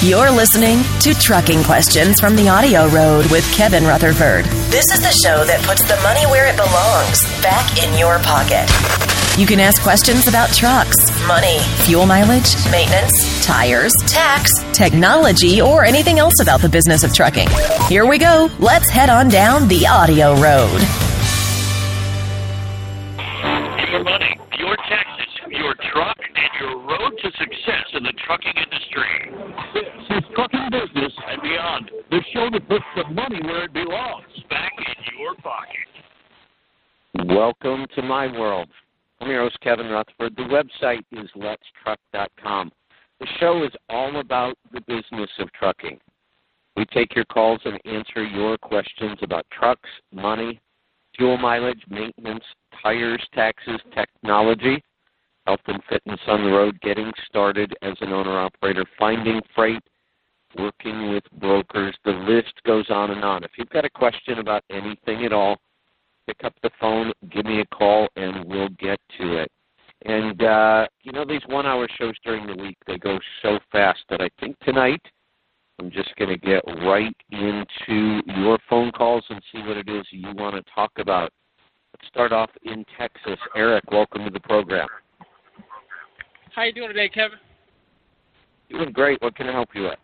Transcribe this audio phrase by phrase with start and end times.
[0.00, 4.44] You're listening to Trucking Questions from the Audio Road with Kevin Rutherford.
[4.70, 8.70] This is the show that puts the money where it belongs, back in your pocket.
[9.36, 10.94] You can ask questions about trucks,
[11.26, 17.48] money, fuel mileage, maintenance, tires, tax, technology, or anything else about the business of trucking.
[17.88, 18.48] Here we go.
[18.60, 21.07] Let's head on down the Audio Road.
[33.08, 35.86] That money where it belongs, back in your pocket.
[37.34, 38.68] Welcome to my world.
[39.20, 40.36] I'm your host, Kevin Rutherford.
[40.36, 42.70] The website is letstruck.com.
[43.20, 45.98] The show is all about the business of trucking.
[46.76, 50.60] We take your calls and answer your questions about trucks, money,
[51.16, 52.44] fuel mileage, maintenance,
[52.80, 54.82] tires, taxes, technology,
[55.46, 59.82] health and fitness on the road, getting started as an owner operator, finding freight,
[60.56, 61.96] working with brokers.
[62.04, 63.44] The list goes on and on.
[63.44, 65.58] If you've got a question about anything at all,
[66.26, 69.50] pick up the phone, give me a call, and we'll get to it.
[70.04, 74.00] And, uh, you know, these one hour shows during the week, they go so fast
[74.10, 75.02] that I think tonight
[75.80, 80.04] I'm just going to get right into your phone calls and see what it is
[80.10, 81.32] you want to talk about.
[81.94, 83.38] Let's start off in Texas.
[83.56, 84.88] Eric, welcome to the program.
[86.54, 87.38] How you doing today, Kevin?
[88.70, 89.22] Doing great.
[89.22, 89.98] What can I help you with?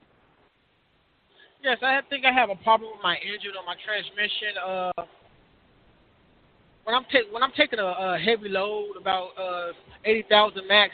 [1.65, 4.53] Yes, I think I have a problem with my engine or my transmission.
[4.61, 5.05] Uh,
[6.85, 9.73] when I'm ta- when I'm taking a, a heavy load, about uh,
[10.05, 10.93] eighty thousand max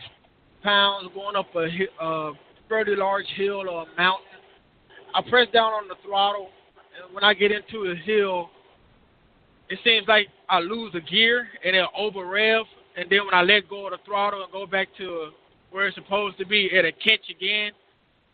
[0.62, 1.66] pounds, going up a
[2.00, 2.32] uh,
[2.68, 4.38] fairly large hill or a mountain,
[5.12, 6.50] I press down on the throttle,
[7.02, 8.50] and when I get into a hill,
[9.70, 12.62] it seems like I lose a gear and it'll over rev,
[12.96, 15.30] and then when I let go of the throttle and go back to
[15.72, 17.72] where it's supposed to be, it'll catch again.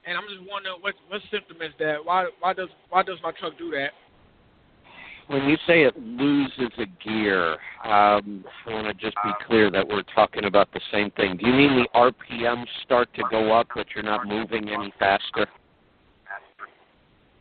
[0.07, 2.05] And I'm just wondering what what symptom is that?
[2.05, 3.91] Why why does why does my truck do that?
[5.27, 9.87] When you say it loses a gear, um, I want to just be clear that
[9.87, 11.37] we're talking about the same thing.
[11.37, 15.49] Do you mean the RPMs start to go up, but you're not moving any faster?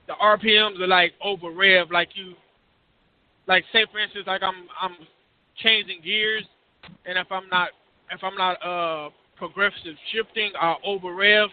[0.07, 2.33] The RPMs are like over rev, like you,
[3.47, 4.95] like say for instance, like I'm I'm
[5.61, 6.45] changing gears,
[7.05, 7.69] and if I'm not
[8.11, 11.49] if I'm not uh progressive shifting, I over rev.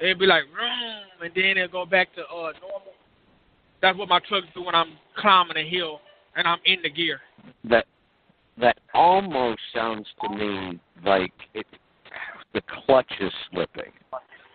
[0.00, 2.92] It'd be like, vroom, and then it'll go back to uh normal.
[3.80, 6.00] That's what my trucks do when I'm climbing a hill
[6.36, 7.20] and I'm in the gear.
[7.64, 7.86] That
[8.60, 11.66] that almost sounds to me like it,
[12.54, 13.92] the clutch is slipping.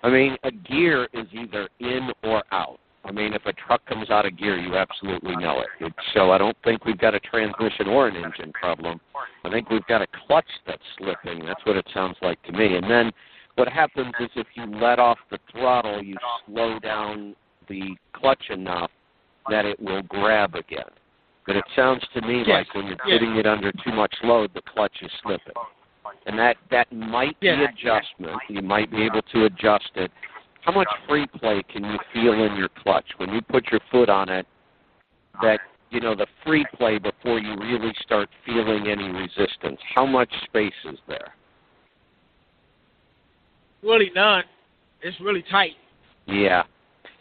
[0.03, 2.79] I mean, a gear is either in or out.
[3.05, 5.85] I mean, if a truck comes out of gear, you absolutely know it.
[5.85, 5.93] it.
[6.13, 8.99] So I don't think we've got a transmission or an engine problem.
[9.43, 11.45] I think we've got a clutch that's slipping.
[11.45, 12.77] That's what it sounds like to me.
[12.77, 13.11] And then
[13.55, 17.35] what happens is if you let off the throttle, you slow down
[17.67, 18.91] the clutch enough
[19.49, 20.89] that it will grab again.
[21.45, 22.47] But it sounds to me Yes.
[22.47, 25.53] like when you're putting it under too much load, the clutch is slipping.
[26.25, 27.63] And that that might be Yeah.
[27.63, 28.41] adjustment.
[28.47, 30.11] You might be able to adjust it.
[30.61, 34.09] How much free play can you feel in your clutch when you put your foot
[34.09, 34.47] on it?
[35.41, 35.59] That
[35.89, 39.81] you know the free play before you really start feeling any resistance.
[39.93, 41.35] How much space is there?
[43.83, 44.43] Really none.
[45.01, 45.73] It's really tight.
[46.25, 46.63] Yeah.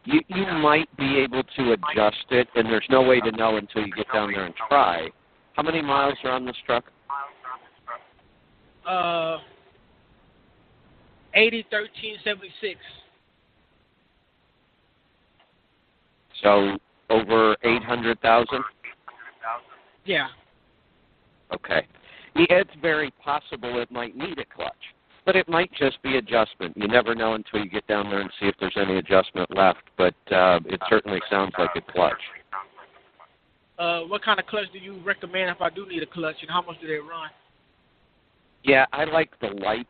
[0.04, 3.86] You you might be able to adjust it, and there's no way to know until
[3.86, 5.08] you get down there and try.
[5.54, 6.84] How many miles are on this truck?
[8.86, 9.38] Uh,
[11.34, 12.80] eighty thirteen seventy six.
[16.42, 16.76] So
[17.10, 18.64] over eight hundred thousand.
[20.04, 20.28] Yeah.
[21.54, 21.86] Okay.
[22.34, 24.72] Yeah, it's very possible it might need a clutch,
[25.25, 26.77] but it might just be adjustment.
[26.77, 29.83] You never know until you get down there and see if there's any adjustment left.
[29.97, 32.21] But uh, it certainly sounds like a clutch.
[33.78, 36.50] Uh, what kind of clutch do you recommend if I do need a clutch, and
[36.50, 37.31] how much do they run?
[38.65, 39.88] Yeah, I like the LIPE,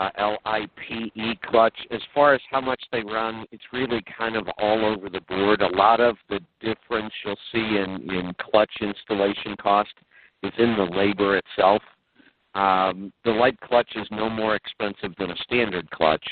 [0.00, 1.76] uh, L-I-P-E clutch.
[1.90, 5.60] As far as how much they run, it's really kind of all over the board.
[5.60, 9.92] A lot of the difference you'll see in, in clutch installation cost
[10.42, 11.82] is in the labor itself.
[12.56, 16.24] Um, the Lipe clutch is no more expensive than a standard clutch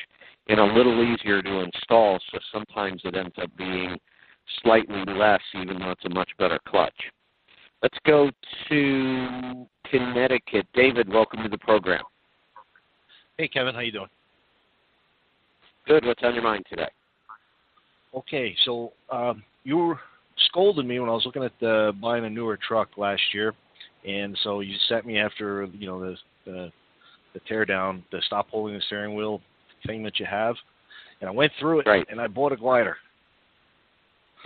[0.49, 3.99] and a little easier to install, so sometimes it ends up being
[4.63, 6.95] slightly less, even though it's a much better clutch.
[7.83, 8.31] Let's go
[8.71, 10.67] to Connecticut.
[10.73, 12.03] David, welcome to the program.
[13.37, 14.09] Hey, Kevin, how you doing?
[15.87, 16.07] Good.
[16.07, 16.89] What's on your mind today?
[18.15, 19.99] Okay, so um, you were
[20.47, 23.53] scolding me when I was looking at uh, buying a newer truck last year,
[24.05, 26.73] and so you sent me after you know the the,
[27.35, 29.41] the tear down, the stop holding the steering wheel
[29.87, 30.57] thing that you have,
[31.21, 32.07] and I went through it, Right.
[32.11, 32.97] and I bought a glider.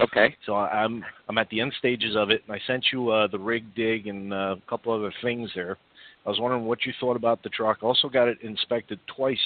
[0.01, 0.37] Okay.
[0.47, 3.39] So I'm I'm at the end stages of it, and I sent you uh, the
[3.39, 5.77] rig dig and uh, a couple other things there.
[6.25, 7.83] I was wondering what you thought about the truck.
[7.83, 9.39] Also got it inspected twice.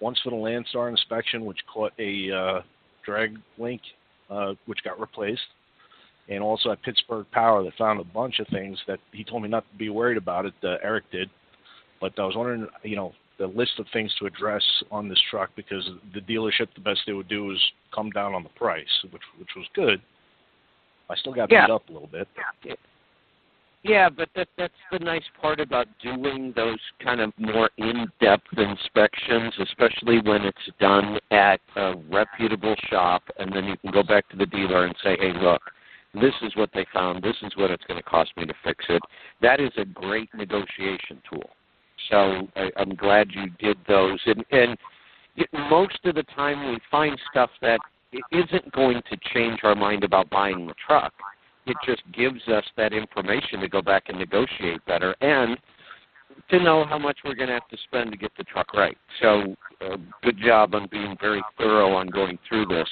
[0.00, 2.62] Once for the Landstar inspection, which caught a uh,
[3.04, 3.80] drag link,
[4.30, 5.40] uh, which got replaced,
[6.28, 9.48] and also at Pittsburgh Power that found a bunch of things that he told me
[9.48, 10.54] not to be worried about it.
[10.62, 11.28] Uh, Eric did,
[12.00, 15.50] but I was wondering, you know, the list of things to address on this truck
[15.56, 17.58] because the dealership, the best they would do is
[17.94, 20.00] come down on the price, which which was good.
[21.10, 21.66] I still got Yeah.
[21.66, 22.28] beat up a little bit.
[23.82, 29.52] Yeah, but that that's the nice part about doing those kind of more in-depth inspections,
[29.58, 34.36] especially when it's done at a reputable shop, and then you can go back to
[34.38, 35.73] the dealer and say, "Hey, look,
[36.14, 37.22] this is what they found.
[37.22, 39.02] This is what it's going to cost me to fix it."
[39.42, 41.50] That is a great negotiation tool.
[42.10, 44.78] So I, I'm glad you did those, and and
[45.36, 47.80] it, most of the time we find stuff that
[48.30, 51.12] isn't going to change our mind about buying the truck
[51.66, 55.56] it just gives us that information to go back and negotiate better and
[56.50, 58.96] to know how much we're going to have to spend to get the truck right.
[59.22, 62.88] So, uh, good job on being very thorough on going through this.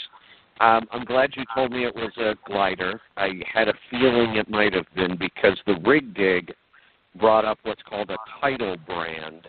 [0.62, 3.00] Um, I'm glad you told me it was a glider.
[3.16, 6.54] I had a feeling it might have been because the rig dig
[7.18, 9.48] brought up what's called a title brand,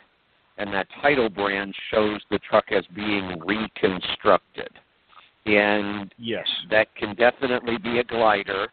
[0.57, 4.69] and that title brand shows the truck as being reconstructed.
[5.45, 6.47] And Yes.
[6.71, 8.69] that can definitely be a glider,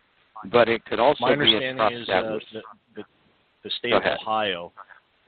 [0.46, 2.42] but it could also My be a truck is that uh, was.
[2.54, 2.62] the,
[2.96, 3.04] the
[3.64, 4.02] the state of.
[4.02, 4.72] Ohio,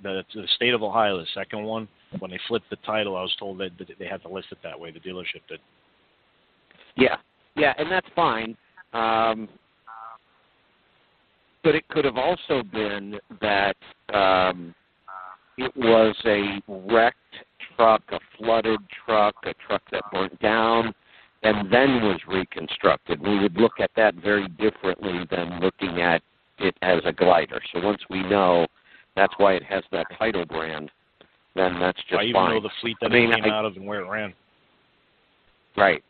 [0.02, 1.86] the the state of Ohio, the second one,
[2.20, 4.58] when they flipped the title, I was told that, that they had to list it
[4.62, 4.90] that way.
[4.90, 5.60] The dealership did.
[6.96, 7.16] Yeah,
[7.56, 8.56] yeah, and that's fine.
[8.92, 9.48] Um,
[11.64, 13.76] but it could have also been that
[14.12, 14.74] um,
[15.56, 17.16] it was a wrecked
[17.76, 20.92] truck, a flooded truck, a truck that burnt down,
[21.42, 23.20] and then was reconstructed.
[23.20, 26.22] We would look at that very differently than looking at
[26.58, 27.60] it as a glider.
[27.72, 28.66] So once we know
[29.16, 30.90] that's why it has that title brand,
[31.54, 32.54] then that's just I even fine.
[32.54, 34.32] know the fleet that I mean, it came I- out of and where it ran.
[35.76, 36.02] Right.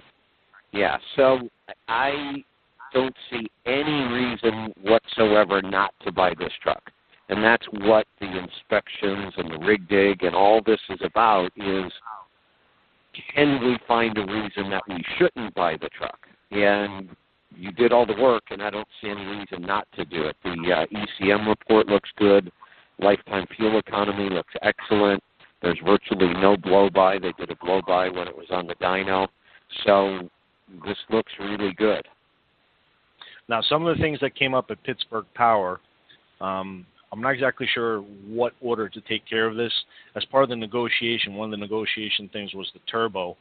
[0.72, 0.96] Yeah.
[1.16, 1.48] So
[1.88, 2.42] I
[2.92, 6.90] don't see any reason whatsoever not to buy this truck.
[7.28, 11.92] And that's what the inspections and the rig dig and all this is about is
[13.34, 16.18] can we find a reason that we shouldn't buy the truck?
[16.50, 17.08] And
[17.54, 20.36] you did all the work and I don't see any reason not to do it.
[20.42, 20.86] The uh,
[21.22, 22.50] ECM report looks good.
[22.98, 25.22] Lifetime fuel economy looks excellent.
[25.60, 27.18] There's virtually no blow by.
[27.18, 29.28] They did a blow by when it was on the dyno.
[29.84, 30.28] So
[30.84, 32.06] this looks really good.
[33.48, 35.80] Now, some of the things that came up at Pittsburgh Power,
[36.40, 39.72] um, I'm not exactly sure what order to take care of this.
[40.16, 43.36] As part of the negotiation, one of the negotiation things was the turbo.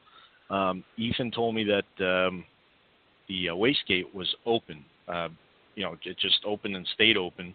[0.49, 2.43] Um, Ethan told me that um,
[3.29, 4.83] the uh, wastegate was open.
[5.07, 5.29] Uh,
[5.75, 7.53] you know, it just opened and stayed open.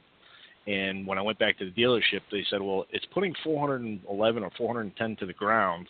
[0.67, 4.50] And when I went back to the dealership, they said, "Well, it's putting 411 or
[4.56, 5.88] 410 to the ground.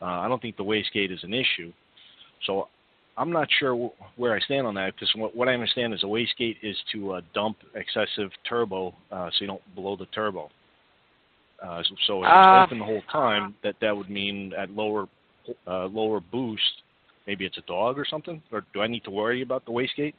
[0.00, 1.72] Uh, I don't think the wastegate is an issue."
[2.46, 2.68] So
[3.18, 6.02] I'm not sure wh- where I stand on that because what, what I understand is
[6.04, 10.48] a wastegate is to uh, dump excessive turbo uh, so you don't blow the turbo.
[11.62, 14.70] Uh, so, so if it's Uh, open the whole time, that that would mean at
[14.70, 15.08] lower
[15.66, 16.82] uh, lower boost,
[17.26, 18.40] maybe it's a dog or something.
[18.52, 20.14] Or do I need to worry about the wastegate?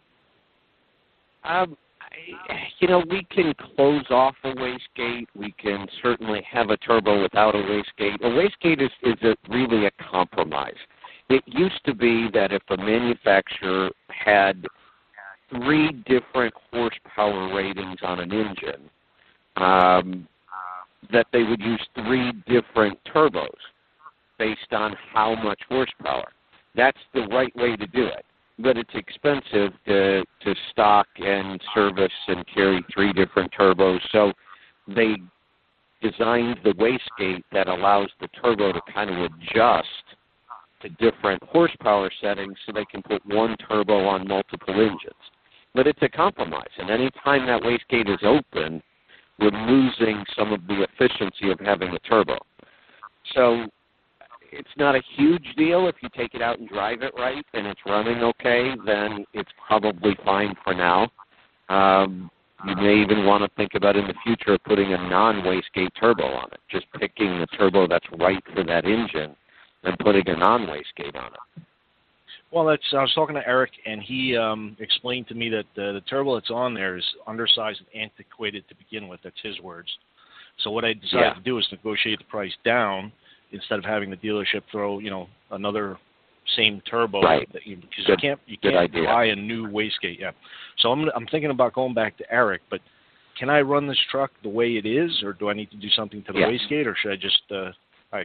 [1.43, 5.27] Um, I, you know, we can close off a wastegate.
[5.35, 8.21] We can certainly have a turbo without a wastegate.
[8.21, 10.73] A wastegate is, is a, really a compromise.
[11.29, 14.65] It used to be that if a manufacturer had
[15.49, 18.89] three different horsepower ratings on an engine,
[19.57, 20.27] um,
[21.11, 23.49] that they would use three different turbos
[24.37, 26.31] based on how much horsepower.
[26.75, 28.25] That's the right way to do it
[28.59, 33.99] but it's expensive to to stock and service and carry three different turbos.
[34.11, 34.33] So
[34.87, 35.15] they
[36.01, 39.87] designed the wastegate that allows the turbo to kind of adjust
[40.81, 45.23] to different horsepower settings so they can put one turbo on multiple engines.
[45.73, 48.81] But it's a compromise, and any time that wastegate is open,
[49.39, 52.37] we're losing some of the efficiency of having a turbo.
[53.33, 53.67] So
[54.51, 57.67] it's not a huge deal if you take it out and drive it right and
[57.67, 61.09] it's running okay, then it's probably fine for now.
[61.69, 62.31] Um,
[62.65, 66.49] you may even want to think about in the future putting a non-wastegate turbo on
[66.51, 69.35] it, just picking the turbo that's right for that engine
[69.83, 71.63] and putting a non-wastegate on it.
[72.51, 72.83] Well, that's.
[72.93, 76.33] I was talking to Eric, and he um, explained to me that uh, the turbo
[76.35, 79.19] that's on there is undersized and antiquated to begin with.
[79.23, 79.87] That's his words.
[80.63, 81.33] So what I decided Yeah.
[81.35, 83.11] to do is negotiate the price down
[83.51, 85.97] instead of having the dealership throw, you know, another
[86.57, 87.21] same turbo.
[87.21, 87.47] Right.
[87.53, 89.03] That you, because Good- you can't you can't idea.
[89.03, 90.19] buy a new wastegate.
[90.19, 90.31] Yeah.
[90.79, 92.81] So I'm I'm thinking about going back to Eric, but
[93.37, 95.89] can I run this truck the way it is, or do I need to do
[95.91, 96.47] something to the Yeah.
[96.47, 97.71] wastegate, or should I just uh,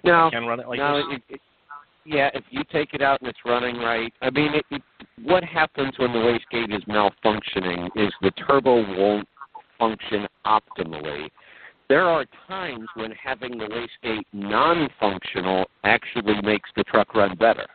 [0.04, 1.18] No, I can run it like no, this?
[1.28, 1.40] it, it,
[2.06, 4.82] yeah, if you take it out and it's running right, I mean, it, it,
[5.22, 9.28] what happens when the wastegate is malfunctioning is the turbo won't
[9.78, 11.30] function optimally.
[11.88, 17.66] There are times when having the wastegate non-functional actually makes the truck run better.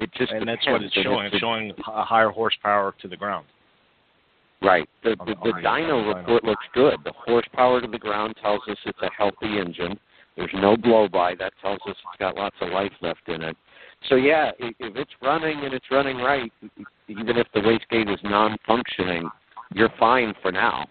[0.00, 1.26] It just and that's what it's And showing.
[1.26, 3.46] It's showing a higher horsepower to the ground.
[4.62, 4.88] Right.
[5.02, 6.16] The the, the- the on the- on dyno the dyno.
[6.16, 6.96] report looks good.
[7.04, 9.98] The horsepower to the ground tells us it's a healthy engine.
[10.40, 11.34] There's no blow by.
[11.34, 13.54] That tells us it's got lots of life left in it.
[14.08, 16.50] So yeah, if it's running and it's running right,
[17.08, 19.28] even if the wastegate is non-functioning,
[19.74, 20.86] you're fine for now.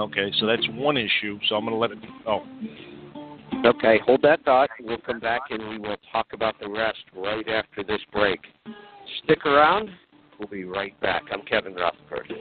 [0.00, 1.38] Okay, so that's one issue.
[1.48, 1.98] So I'm going to let it.
[2.26, 2.42] Oh,
[3.64, 4.68] Okay, hold that thought.
[4.80, 8.40] We'll come back and we will talk about the rest right after this break.
[9.22, 9.90] Stick around.
[10.38, 11.22] We'll be right back.
[11.32, 12.32] I'm Kevin Rutherford.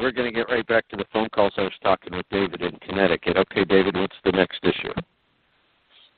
[0.00, 1.52] We're going to get right back to the phone calls.
[1.56, 3.36] I was talking with David in Connecticut.
[3.36, 4.92] Okay, David, what's the next issue?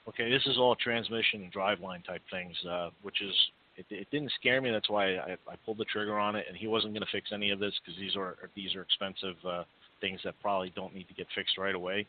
[0.08, 0.30] okay.
[0.30, 3.34] This is all transmission and driveline type things, uh, which is
[3.76, 4.70] it, it didn't scare me.
[4.70, 7.30] That's why I, I pulled the trigger on it, and he wasn't going to fix
[7.32, 9.64] any of this because these are these are expensive uh,
[10.00, 12.06] things that probably don't need to get fixed right away.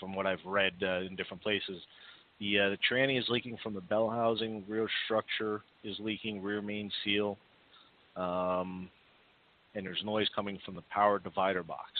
[0.00, 1.80] From what I've read uh, in different places,
[2.40, 6.60] the uh, the tranny is leaking from the bell housing, rear structure is leaking, rear
[6.62, 7.36] main seal,
[8.16, 8.88] um,
[9.74, 11.90] and there's noise coming from the power divider box.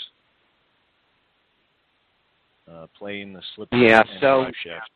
[2.70, 4.90] Uh, playing the slip Yeah, so- drive shaft.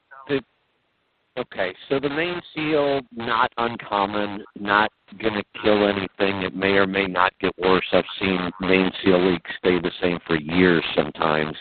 [1.36, 4.90] Okay, so the main seal, not uncommon, not
[5.22, 6.42] going to kill anything.
[6.42, 7.86] It may or may not get worse.
[7.92, 11.56] I've seen main seal leaks stay the same for years sometimes.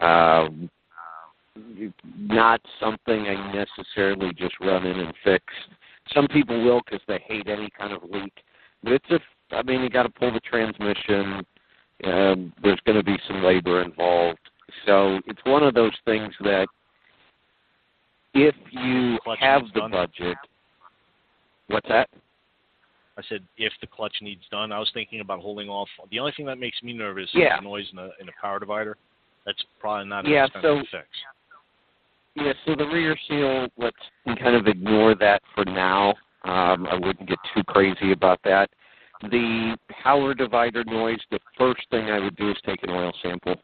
[0.00, 0.70] Um,
[2.16, 5.44] not something I necessarily just run in and fix.
[6.14, 8.32] Some people will because they hate any kind of leak.
[8.84, 9.18] But it's a,
[9.52, 11.44] I mean, you got to pull the transmission.
[12.04, 14.38] Um, there's going to be some labor involved.
[14.84, 16.66] So it's one of those things that
[18.34, 19.90] if you Clutch have the done.
[19.92, 20.36] budget,
[21.68, 22.08] what's that?
[23.18, 24.72] I said if the clutch needs done.
[24.72, 25.88] I was thinking about holding off.
[26.10, 27.54] The only thing that makes me nervous Yeah.
[27.54, 28.98] is the noise in the in the power divider.
[29.46, 31.08] That's probably not Yeah, an expensive so- fix.
[32.34, 36.10] Yeah, so the rear seal, let's kind of ignore that for now.
[36.44, 38.68] Um, I wouldn't get too crazy about that.
[39.22, 43.56] The power divider noise, the first thing I would do is take an oil sample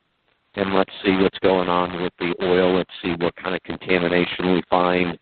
[0.54, 2.76] and let's see what's going on with the oil.
[2.76, 5.18] Let's see what kind of contamination we find.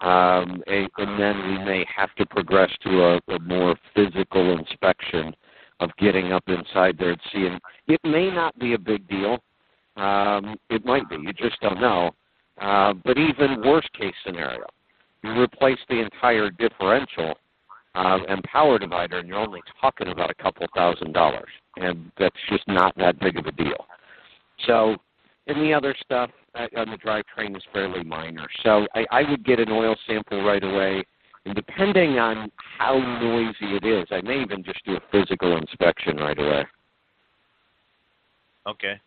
[0.00, 5.34] Um, and, and then we may have to progress to a, a more physical inspection
[5.78, 7.58] of getting up inside there and seeing.
[7.86, 9.38] It may not be a big deal.
[9.96, 11.16] Um, it might be.
[11.16, 12.10] You just don't know.
[12.60, 14.66] Uh, but even worst case scenario,
[15.22, 17.34] you replace the entire differential
[17.94, 22.36] uh, and power divider, and you're only talking about a couple thousand dollars, and that's
[22.48, 23.86] just not that big of a deal.
[24.66, 24.96] So,
[25.46, 28.46] the other stuff on the drivetrain is fairly minor.
[28.62, 31.04] So I, I would get an oil sample right away,
[31.44, 36.16] and depending on how noisy it is, I may even just do a physical inspection
[36.16, 36.64] right away.
[38.66, 39.00] Okay.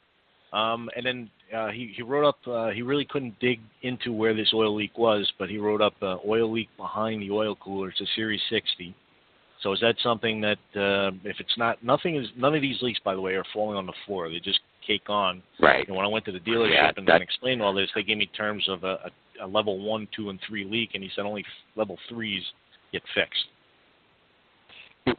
[0.54, 2.40] Um, and then uh, he he wrote up.
[2.48, 5.94] Uh, he really couldn't dig into where this oil leak was, but he wrote up
[6.02, 7.90] uh, oil leak behind the oil cooler.
[7.90, 8.96] It's a Series 60.
[9.62, 13.00] So is that something that uh, if it's not nothing is none of these leaks
[13.04, 14.30] by the way are falling on the floor.
[14.30, 15.42] They just cake on.
[15.60, 15.88] Right.
[15.88, 18.18] And when I went to the dealership Yeah, and, and explained all this, they gave
[18.18, 19.10] me terms of a,
[19.42, 22.44] a, a level one, two, and three leak, and he said only f- level threes
[22.92, 23.46] get fixed.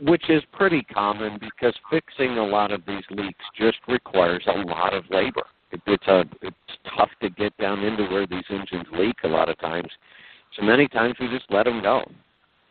[0.01, 4.95] Which is pretty common because fixing a lot of these leaks just requires a lot
[4.95, 5.45] of labor.
[5.71, 6.57] It, it's a it's
[6.97, 9.89] tough to get down into where these engines leak a lot of times.
[10.57, 12.05] So many times we just let them go.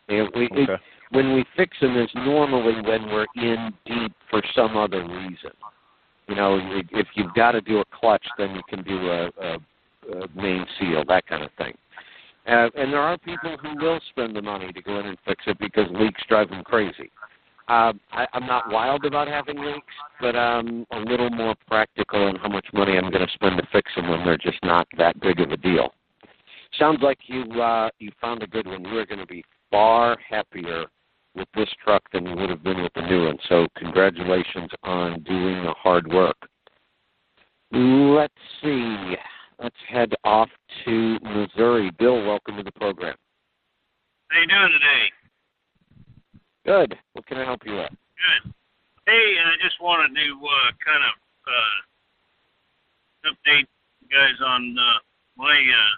[0.07, 0.73] And we, Okay.
[0.73, 0.79] it,
[1.11, 5.51] when we fix them is normally when we're in deep for some other reason.
[6.27, 9.27] You know, if- if you've got to do a clutch, then you can do a,
[9.39, 9.59] a,
[10.23, 11.77] a main seal, that kind of thing.
[12.47, 15.43] Uh, and there are people who will spend the money to go in and fix
[15.47, 17.11] it because leaks drive them crazy.
[17.67, 22.35] Uh, I, I'm not wild about having leaks, but I'm a little more practical in
[22.35, 25.19] how much money I'm going to spend to fix them when they're just not that
[25.19, 25.91] big of a deal.
[26.77, 28.83] Sounds like you uh, you found a good one.
[28.83, 30.85] You are going to be far happier
[31.33, 33.37] with this truck than you would have been with the new one.
[33.49, 36.37] So congratulations on doing the hard work.
[37.71, 39.15] Let's see.
[39.61, 40.49] Let's head off
[40.85, 41.91] to Missouri.
[41.97, 43.15] Bill, welcome to the program.
[44.29, 45.11] How you doing today?
[46.65, 46.97] Good.
[47.13, 47.89] What can I help you with?
[47.89, 48.53] Good.
[49.07, 51.15] Hey, I just wanted to uh, kind of
[51.47, 53.67] uh, update
[54.01, 54.99] you guys on uh,
[55.37, 55.93] my uh,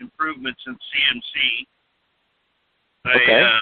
[0.00, 1.66] improvements in CMC.
[3.04, 3.42] I, Okay.
[3.42, 3.60] uh,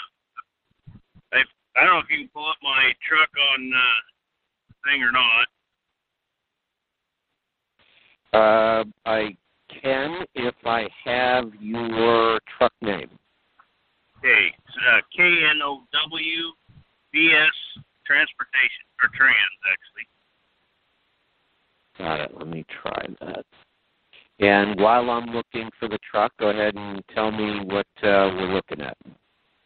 [1.33, 1.45] I
[1.77, 4.01] I don't know if you can pull up my truck on uh,
[4.89, 5.47] thing or not.
[8.35, 9.37] Uh, I
[9.69, 13.09] can if I have your truck name.
[14.19, 16.53] Okay, it's uh, KNOW
[17.14, 17.57] BS
[18.05, 19.37] Transportation or Trans
[19.71, 20.07] actually.
[21.99, 22.37] Got it.
[22.37, 23.47] Let me try that.
[24.41, 28.53] And while I'm looking for the truck, go ahead and tell me what uh, we're
[28.53, 28.97] looking at.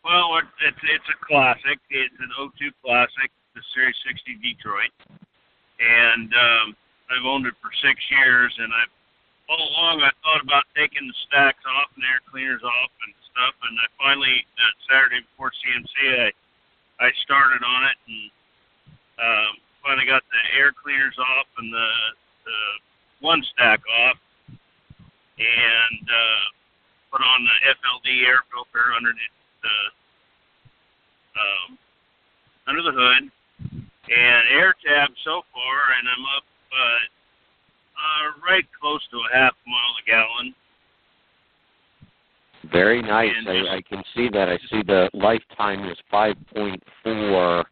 [0.04, 1.80] Well, it's it's a classic.
[1.88, 4.92] It's an 02 classic, the Series 60 Detroit,
[5.80, 6.76] and um,
[7.10, 8.52] I've owned it for six years.
[8.58, 8.82] And I
[9.48, 13.54] all along I thought about taking the stacks off and air cleaners off and stuff.
[13.64, 16.30] And I finally uh, Saturday before CMC, I
[17.00, 18.24] I started on it and
[19.18, 21.88] um, finally got the air cleaners off and the
[22.44, 22.60] the
[23.20, 26.44] one stack off, and uh,
[27.10, 29.76] put on the FLD air filter underneath the
[31.40, 31.78] um,
[32.68, 33.30] under the hood
[34.08, 37.00] and air tab so far, and I'm up uh,
[37.98, 40.54] uh, right close to a half mile a gallon.
[42.72, 43.32] Very nice.
[43.36, 44.48] And I, I can see that.
[44.48, 47.64] I see the lifetime is 5.4,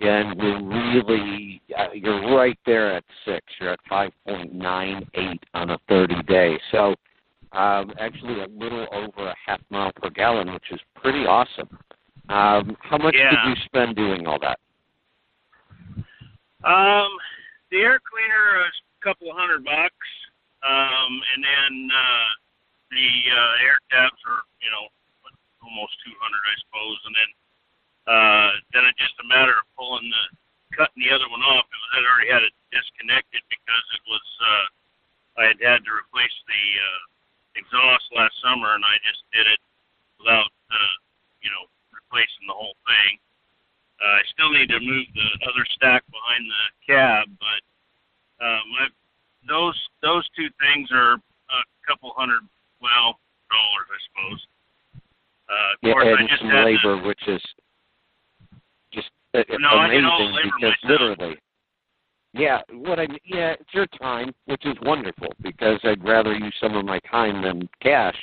[0.00, 3.44] and we're really uh, you're right there at six.
[3.60, 6.58] You're at 5.98 on a 30 day.
[6.70, 6.94] So
[7.52, 11.68] um, actually a little over a half mile per gallon, which is pretty awesome.
[12.28, 13.30] Um, how much Yeah.
[13.30, 14.58] did you spend doing all that?
[16.64, 17.08] Um,
[17.70, 20.08] the air cleaner is a couple of hundred bucks,
[20.64, 22.30] um, and then uh,
[22.90, 24.88] the uh, air tabs are you know
[25.60, 27.30] almost two hundred, I suppose, and then
[28.08, 30.24] uh, then it's just a matter of pulling the
[30.72, 31.68] cutting the other one off.
[31.68, 34.66] It was, I'd already had it disconnected because it was uh,
[35.38, 37.02] I had had to replace the uh,
[37.60, 39.60] exhaust last summer, and I just did it
[40.16, 40.94] without uh,
[41.44, 43.20] you know replacing the whole thing.
[44.00, 47.60] Uh, I still need to move the other stack behind the cab, but
[48.44, 48.86] um, I,
[49.48, 52.42] those those two things are a couple hundred
[52.80, 53.18] well
[53.50, 54.46] dollars, I suppose.
[55.48, 57.42] Uh, of Yeah, course, I and just some had to- labor, which is
[58.92, 61.00] just uh, No, I all amazing labor because myself.
[61.18, 61.38] literally,
[62.34, 66.76] yeah, what I yeah, it's your time, which is wonderful because I'd rather use some
[66.76, 68.16] of my time than cash,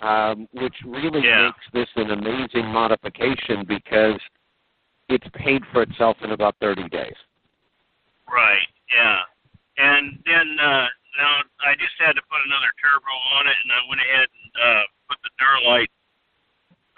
[0.00, 1.46] um, which really Yeah.
[1.50, 4.20] makes this an amazing modification because
[5.08, 7.16] it's paid for itself in about 30 days.
[8.30, 8.68] Right.
[8.94, 9.20] Yeah.
[9.78, 11.32] And then uh, now
[11.64, 14.84] I just had to put another turbo on it, and I went ahead and uh,
[15.08, 15.92] put the Duralite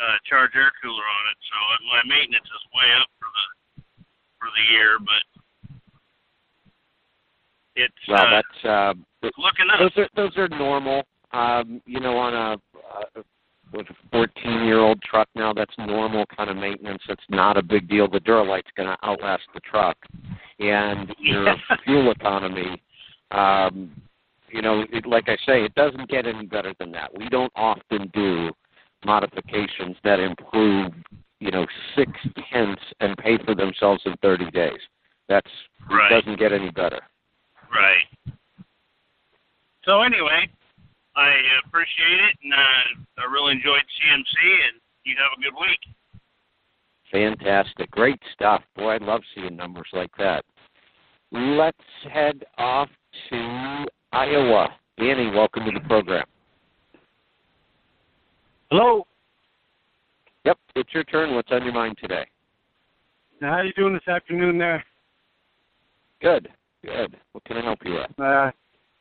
[0.00, 1.38] uh, charge air cooler on it.
[1.44, 1.56] So
[1.92, 3.44] my maintenance is way up for the
[4.40, 5.22] for the year, but
[7.76, 8.94] it's Well, uh, that's uh,
[9.38, 9.78] looking up.
[9.78, 11.04] those are those are normal.
[11.32, 13.22] Um, you know, on a uh,
[13.72, 17.02] with a 14 year old truck now, that's normal kind of maintenance.
[17.08, 18.08] It's not a big deal.
[18.08, 19.96] The Duralite's going to outlast the truck,
[20.58, 21.76] and your Yeah.
[21.84, 22.82] fuel economy.
[23.30, 23.90] Um,
[24.50, 27.16] you know, it, like I say, it doesn't get any better than that.
[27.16, 28.50] We don't often do
[29.04, 30.92] modifications that improve,
[31.38, 32.10] you know, six
[32.52, 34.80] tenths and pay for themselves in 30 days.
[35.28, 35.50] That's
[35.88, 36.10] Right.
[36.10, 37.00] doesn't get any better.
[37.72, 38.04] Right.
[39.84, 40.48] So anyway,
[41.16, 41.34] I
[41.66, 45.80] appreciate it, and uh, I really enjoyed CMC, and you have a good week.
[47.10, 47.90] Fantastic.
[47.90, 48.62] Great stuff.
[48.76, 50.44] Boy, I love seeing numbers like that.
[51.32, 51.76] Let's
[52.12, 52.88] head off
[53.30, 54.68] to Iowa.
[54.98, 56.26] Danny, welcome to the program.
[58.70, 59.06] Hello.
[60.44, 61.34] Yep, it's your turn.
[61.34, 62.26] What's on your mind today?
[63.40, 64.84] Now, how are you doing this afternoon there?
[66.20, 66.48] Good,
[66.84, 67.16] good.
[67.32, 68.20] What can I help you with?
[68.20, 68.50] Uh,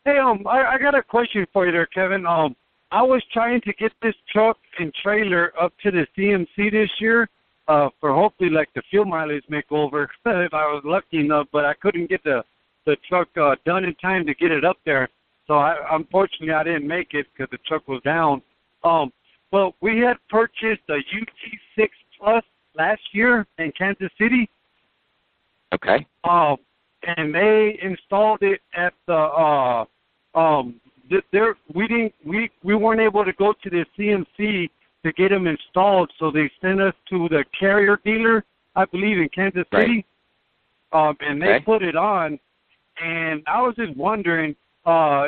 [0.05, 2.25] hey, um, I, I got a question for you there, Kevin.
[2.25, 2.55] Um,
[2.91, 7.29] I was trying to get this truck and trailer up to the CMC this year,
[7.67, 11.73] uh, for hopefully like the fuel mileage makeover if I was lucky enough, but I
[11.75, 12.43] couldn't get the
[12.85, 15.09] the truck uh, done in time to get it up there.
[15.45, 18.41] So I, unfortunately, I didn't make it because the truck was down.
[18.83, 19.12] Um,
[19.51, 22.43] well, we had purchased a UT6 Plus
[22.75, 24.49] last year in Kansas City.
[25.73, 26.05] Okay.
[26.23, 26.57] Um,
[27.03, 29.85] and they installed it at the uh
[30.35, 30.79] um
[31.31, 34.69] there we didn't we we weren't able to go to the CMC
[35.05, 38.43] to get them installed, so they sent us to the carrier dealer,
[38.75, 40.05] I believe in Kansas City.
[40.93, 41.09] Right.
[41.09, 41.65] Um, and they okay.
[41.65, 42.39] put it on,
[43.01, 45.27] and I was just wondering, uh,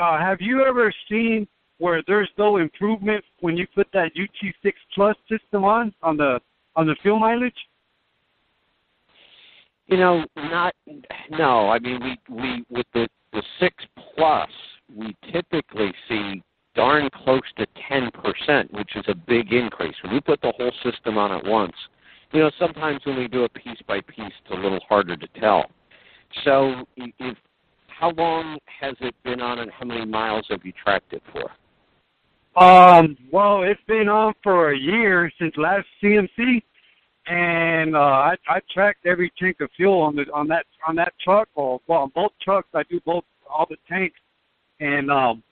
[0.00, 5.16] uh, have you ever seen where there's no improvement when you put that UT6 Plus
[5.28, 6.40] system on on the
[6.76, 7.54] on the fuel mileage?
[9.86, 10.74] You know, not
[11.30, 11.68] no.
[11.68, 13.74] I mean, we we with the the six
[14.16, 14.48] plus,
[14.94, 16.42] we typically see
[16.74, 19.94] darn close to ten percent, which is a big increase.
[20.02, 21.74] When we put the whole system on at once,
[22.32, 25.28] you know, sometimes when we do it piece by piece, it's a little harder to
[25.38, 25.70] tell.
[26.44, 27.36] So, if
[27.86, 31.50] how long has it been on, and how many miles have you tracked it for?
[32.56, 36.62] Um, well, it's been on for a year since last CMC,
[37.26, 41.12] and uh, I I tracked every tank of fuel on the on that on that
[41.22, 42.68] truck, or well, on both trucks.
[42.74, 44.18] I do both all the tanks,
[44.80, 45.42] and um,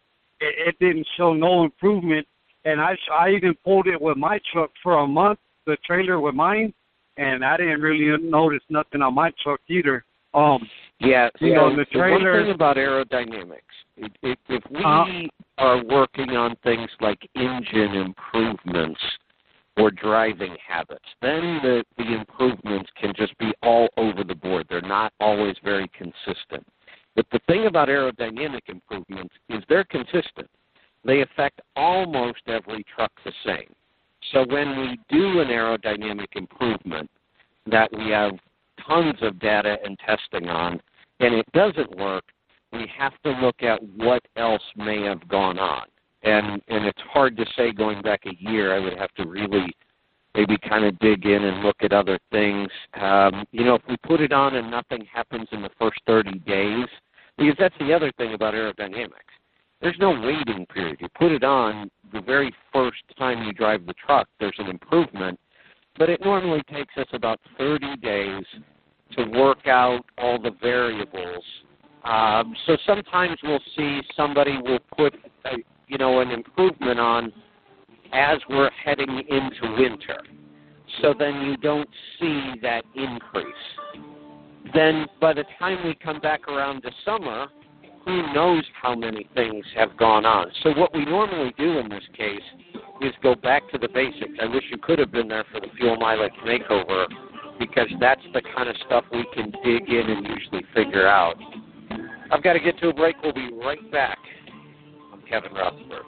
[0.41, 2.27] it, it didn't show no improvement.
[2.65, 6.35] And I I even pulled it with my truck for a month, the trailer with
[6.35, 6.73] mine,
[7.17, 10.05] and I didn't really notice nothing on my truck either.
[10.35, 13.59] Um, yeah, you so know, the the one thing about aerodynamics,
[13.97, 15.29] if, if, if we Uh-huh.
[15.59, 19.01] are working on things like engine improvements
[19.77, 24.67] or driving habits, then the, the improvements can just be all over the board.
[24.69, 26.67] They're not always very consistent.
[27.15, 30.49] But the thing about aerodynamic improvements is they're consistent.
[31.05, 33.75] They affect almost every truck the same.
[34.33, 37.11] So when we do an aerodynamic improvement
[37.67, 38.33] that we have
[38.87, 40.81] tons of data and testing on,
[41.21, 42.25] and it doesn't work,
[42.73, 45.87] we have to look at what else may have gone on.
[46.23, 48.75] And and it's hard to say going back a year.
[48.75, 49.75] I would have to really
[50.35, 52.69] maybe kind of dig in and look at other things.
[52.95, 56.39] Um, you know, if we put it on and nothing happens in the first 30
[56.41, 56.87] days,
[57.37, 59.33] because that's the other thing about aerodynamics.
[59.81, 60.99] There's no waiting period.
[61.01, 65.39] You put it on the very first time you drive the truck, there's an improvement,
[65.99, 68.45] but it normally takes us about 30 days
[69.17, 71.45] to work out all the variables.
[72.05, 75.15] Um, so sometimes we'll see somebody will put,
[75.47, 75.57] a,
[75.89, 77.33] you know, an improvement on
[78.13, 80.23] as we're heading into winter.
[81.01, 81.89] So then you don't
[82.21, 83.47] see that increase.
[84.75, 87.47] Then by the time we come back around to summer,
[88.05, 90.51] who knows how many things have gone on.
[90.63, 92.41] So what we normally do in this case
[93.01, 94.33] is go back to the basics.
[94.41, 97.07] I wish you could have been there for the fuel mileage makeover
[97.59, 101.37] because that's the kind of stuff we can dig in and usually figure out.
[102.31, 103.17] I've got to get to a break.
[103.23, 104.19] We'll be right back.
[105.33, 106.03] Kevin Rutherford.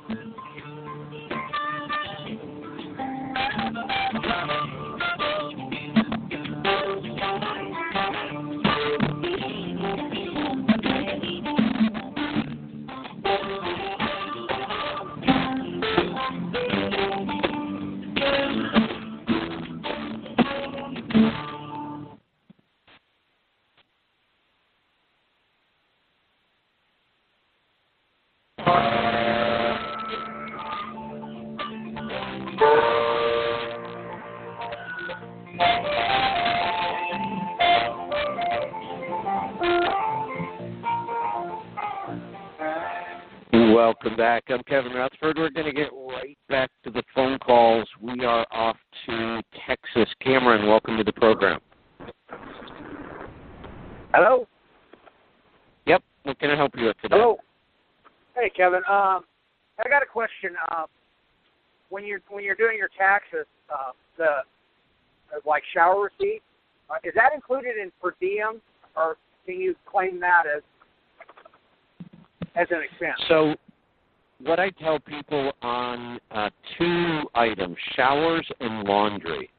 [44.17, 44.45] Back.
[44.49, 45.39] I'm Kevin Rutherford.
[45.39, 47.89] We're going to get right back to the phone calls.
[48.01, 50.09] We are off to Texas.
[50.21, 51.61] Cameron, welcome to the program.
[54.13, 54.47] Hello.
[55.87, 56.03] Yep.
[56.23, 57.17] What can I help you with today?
[57.17, 57.39] Hello.
[58.37, 58.83] Hey, Kevin.
[58.89, 59.25] Um,
[59.79, 60.51] I got a question.
[60.71, 60.85] Uh,
[61.89, 66.43] when you're when you're doing your taxes, uh, the uh, like shower receipt,
[66.89, 68.61] uh, is that included in per diem,
[68.97, 70.63] or can you claim that as
[72.55, 73.21] as an expense?
[73.29, 73.55] So,
[74.45, 79.51] what I tell people on uh, two items, showers and laundry,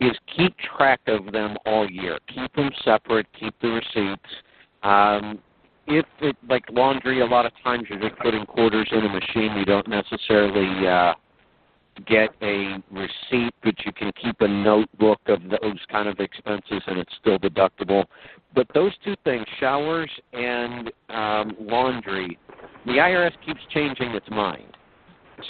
[0.00, 2.18] is keep track of them all year.
[2.34, 3.26] Keep them separate.
[3.38, 4.30] Keep the receipts.
[4.82, 5.38] Um,
[5.86, 9.56] if it like laundry, a lot of times you're just putting quarters in a machine.
[9.56, 11.14] You don't necessarily uh,
[12.06, 16.98] get a receipt, but you can keep a notebook of those kind of expenses, and
[16.98, 18.04] it's still deductible.
[18.54, 22.38] But those two things, showers and um, laundry,
[22.86, 24.76] the IRS keeps changing its mind.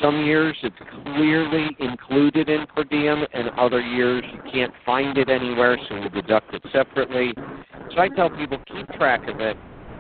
[0.01, 5.29] Some years it's clearly included in per diem, and other years you can't find it
[5.29, 7.33] anywhere, so you deduct it separately.
[7.93, 9.57] So I tell people keep track of it.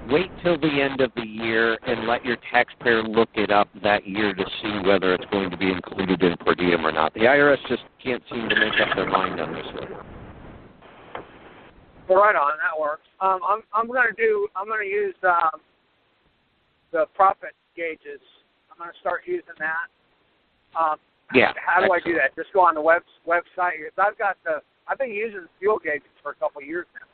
[0.08, 4.06] Wait till the end of the year and let your taxpayer look it up that
[4.06, 7.12] year to see whether it's going to be included in per diem or not.
[7.14, 9.92] The IRS just can't seem to make up their mind on this one.
[12.08, 13.06] Well, right on, that works.
[13.20, 15.60] Um, I'm I'm gonna do I'm gonna use um,
[16.90, 18.20] the profit gauges
[18.80, 19.88] I'm going to start using that.
[20.72, 20.96] Um,
[21.34, 21.52] yeah.
[21.60, 22.02] How do excellent.
[22.02, 22.32] I do that?
[22.32, 23.76] Just go on the web website.
[23.98, 24.64] I've got the.
[24.88, 27.06] I've been using the fuel gauges for a couple of years now.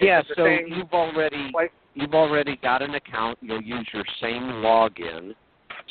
[0.00, 1.52] Yeah, so you've already
[1.94, 3.38] you've already got an account.
[3.40, 5.34] You'll use your same login.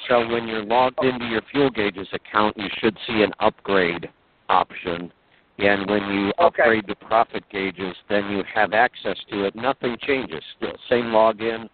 [0.07, 1.07] So when you're logged oh.
[1.07, 4.09] into your fuel gauges account, you should see an upgrade
[4.49, 5.11] option.
[5.57, 6.63] And when you Okay.
[6.63, 9.55] upgrade to profit gauges, then you have access to it.
[9.55, 10.43] Nothing changes.
[10.57, 11.69] Still same login,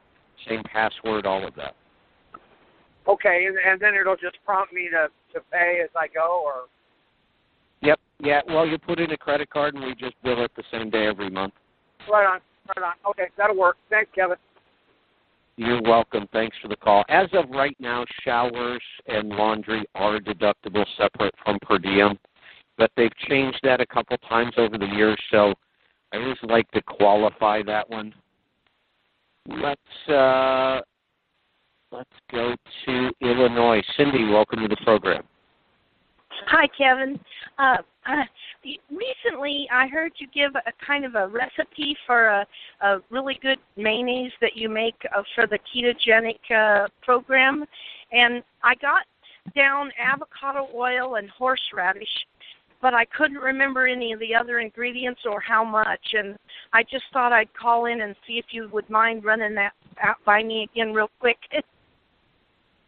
[0.47, 1.75] same password, all of that.
[3.07, 6.65] Okay, and, and then it'll just prompt me to to pay as I go, or
[7.81, 7.99] Yep.
[8.19, 8.41] Yeah.
[8.47, 11.07] Well, you put in a credit card, and we just bill it the same day
[11.07, 11.53] every month.
[12.09, 12.39] Right on,
[12.75, 13.11] right on.
[13.11, 13.77] Okay, that'll work.
[13.89, 14.37] Thanks, Kevin.
[15.57, 16.27] You're welcome.
[16.31, 17.03] Thanks for the call.
[17.09, 22.17] As of right now, showers and laundry are deductible separate from per diem,
[22.77, 25.53] but they've changed that a couple times over the years, so
[26.13, 28.13] I always like to qualify that one.
[29.47, 30.81] Let's uh,
[31.91, 32.53] let's go
[32.85, 33.81] to Illinois.
[33.95, 35.23] Cindy, welcome to the program.
[36.49, 37.19] Hi, Kevin.
[37.59, 38.23] Uh, uh,
[38.89, 42.47] recently, I heard you give a kind of a recipe for a,
[42.81, 47.65] a really good mayonnaise that you make uh, for the ketogenic uh, program,
[48.13, 49.01] and I got
[49.57, 52.07] down avocado oil and horseradish,
[52.81, 56.37] but I couldn't remember any of the other ingredients or how much, and
[56.71, 60.23] I just thought I'd call in and see if you would mind running that out
[60.25, 61.39] by me again real quick.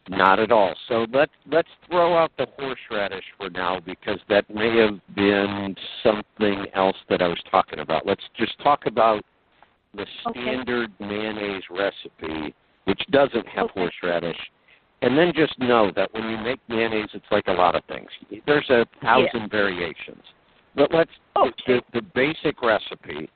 [0.09, 0.73] Not at all.
[0.87, 6.65] So let's let's throw out the horseradish for now because that may have been something
[6.73, 8.07] else that I was talking about.
[8.07, 9.23] Let's just talk about
[9.93, 10.41] the Okay.
[10.41, 13.81] standard mayonnaise recipe, which doesn't have Okay.
[13.81, 14.51] horseradish.
[15.03, 18.09] And then just know that when you make mayonnaise, it's like a lot of things.
[18.47, 20.23] There's a thousand variations.
[20.73, 21.53] But let's Okay.
[21.67, 23.29] the, the basic recipe.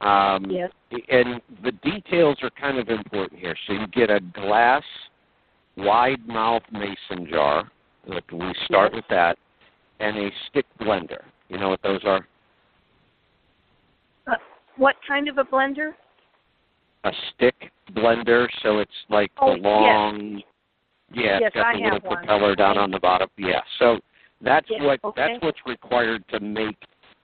[0.00, 0.70] Um, yes.
[1.08, 3.56] and the details are kind of important here.
[3.66, 4.84] So you get a glass
[5.76, 7.70] wide mouth mason jar.
[8.06, 8.96] Like we start Yes.
[8.96, 9.38] with that,
[10.00, 11.22] and a stick blender.
[11.48, 12.26] You know what those are?
[14.26, 14.36] Uh,
[14.76, 15.94] what kind of a blender?
[17.04, 18.48] A stick blender.
[18.62, 19.62] So it's like Oh, the yes.
[19.62, 20.42] long.
[21.12, 22.16] Yeah, Yes, it's got I the little have one.
[22.18, 23.28] propeller down on the bottom.
[23.36, 23.60] Yeah.
[23.78, 24.00] So
[24.40, 25.22] that's Yes, what okay.
[25.32, 26.76] that's what's required to make.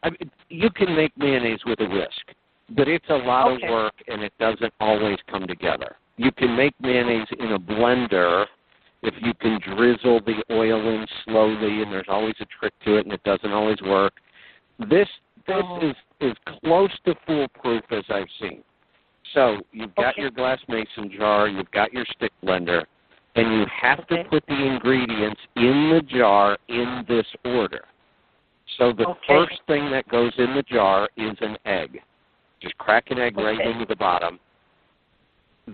[0.02, 2.34] I mean, you can make mayonnaise with a whisk,
[2.70, 3.66] but it's a lot Okay.
[3.66, 5.96] of work, and it doesn't always come together.
[6.20, 8.44] You can make mayonnaise in a blender
[9.00, 13.06] if you can drizzle the oil in slowly, and there's always a trick to it,
[13.06, 14.12] and it doesn't always work.
[14.78, 15.09] This
[15.46, 15.78] this Oh.
[15.80, 18.62] is is close to foolproof as I've seen.
[19.33, 20.20] So you've got Okay.
[20.20, 22.85] your glass mason jar, you've got your stick blender,
[23.37, 24.22] and you have Okay.
[24.22, 27.87] to put the ingredients in the jar in this order.
[28.76, 29.35] So the Okay.
[29.35, 32.02] first thing that goes in the jar is an egg.
[32.61, 34.38] Just crack an egg right into the bottom.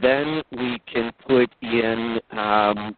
[0.01, 2.97] Then we can put in um,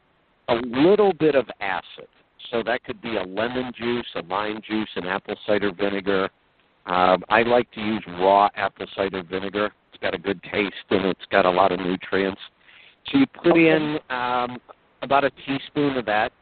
[0.48, 2.08] a little bit of acid.
[2.50, 6.30] So that could be a lemon juice, a lime juice, an apple cider vinegar.
[6.86, 9.70] Um, I like to use raw apple cider vinegar.
[9.92, 12.40] It's got a good taste and it's got a lot of nutrients.
[13.06, 14.58] So you put in um,
[15.02, 16.32] about a teaspoon of that.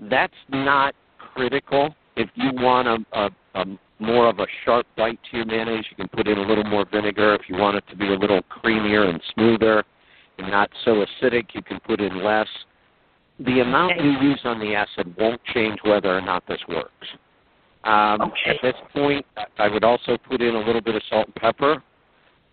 [0.00, 0.94] That's not
[1.34, 1.94] critical.
[2.16, 3.64] If you want a, a, a
[4.00, 6.84] more of a sharp bite to your mayonnaise, you can put in a little more
[6.90, 7.34] vinegar.
[7.34, 9.84] If you want it to be a little creamier and smoother
[10.38, 12.48] not so acidic, you can put in less.
[13.40, 14.04] The amount Okay.
[14.04, 17.08] you use on the acid won't change whether or not this works.
[17.84, 18.50] Um, Okay.
[18.50, 19.26] At this point,
[19.58, 21.82] I would also put in a little bit of salt and pepper.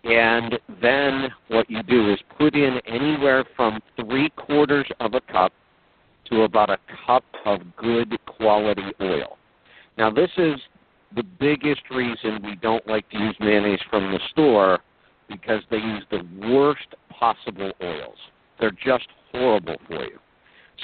[0.03, 5.51] And then what you do is put in anywhere from three quarters of a cup
[6.25, 9.37] to about a cup of good quality oil.
[9.97, 10.59] Now, this is
[11.15, 14.79] the biggest reason we don't like to use mayonnaise from the store
[15.29, 18.17] because they use the worst possible oils.
[18.59, 20.19] They're just horrible for you.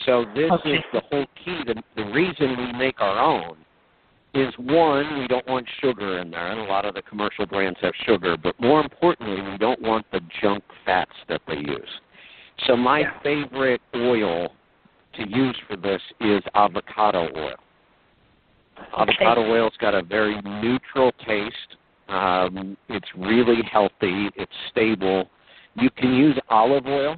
[0.05, 0.77] So this Okay.
[0.77, 1.63] is the whole key.
[1.65, 3.57] The, the reason we make our own
[4.33, 7.79] is one, we don't want sugar in there, and a lot of the commercial brands
[7.81, 12.01] have sugar, but more importantly, we don't want the junk fats that they use.
[12.67, 13.19] So my Yeah.
[13.19, 14.53] favorite oil
[15.13, 17.55] to use for this is avocado oil.
[18.97, 21.77] Avocado oil's got a very neutral taste.
[22.07, 24.29] Um, it's really healthy.
[24.35, 25.29] It's stable.
[25.75, 27.17] You can use olive oil.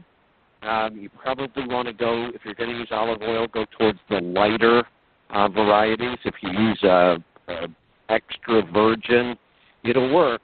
[0.63, 3.99] Um, you probably want to go if you're going to use olive oil, go towards
[4.09, 4.83] the lighter
[5.29, 6.17] uh, varieties.
[6.25, 7.67] If you use a, a
[8.09, 9.37] extra virgin,
[9.83, 10.41] it'll work.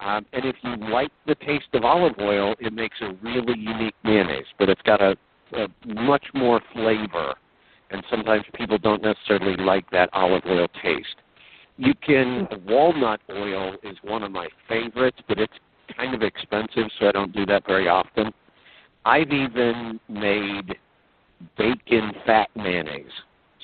[0.00, 3.94] Um, and if you like the taste of olive oil, it makes a really unique
[4.02, 4.46] mayonnaise.
[4.58, 5.16] But it's got a,
[5.52, 7.34] a much more flavor,
[7.90, 11.16] and sometimes people don't necessarily like that olive oil taste.
[11.76, 15.52] You can walnut oil is one of my favorites, but it's
[15.96, 18.32] kind of expensive, so I don't do that very often.
[19.04, 20.76] I've even made
[21.58, 23.06] bacon fat mayonnaise.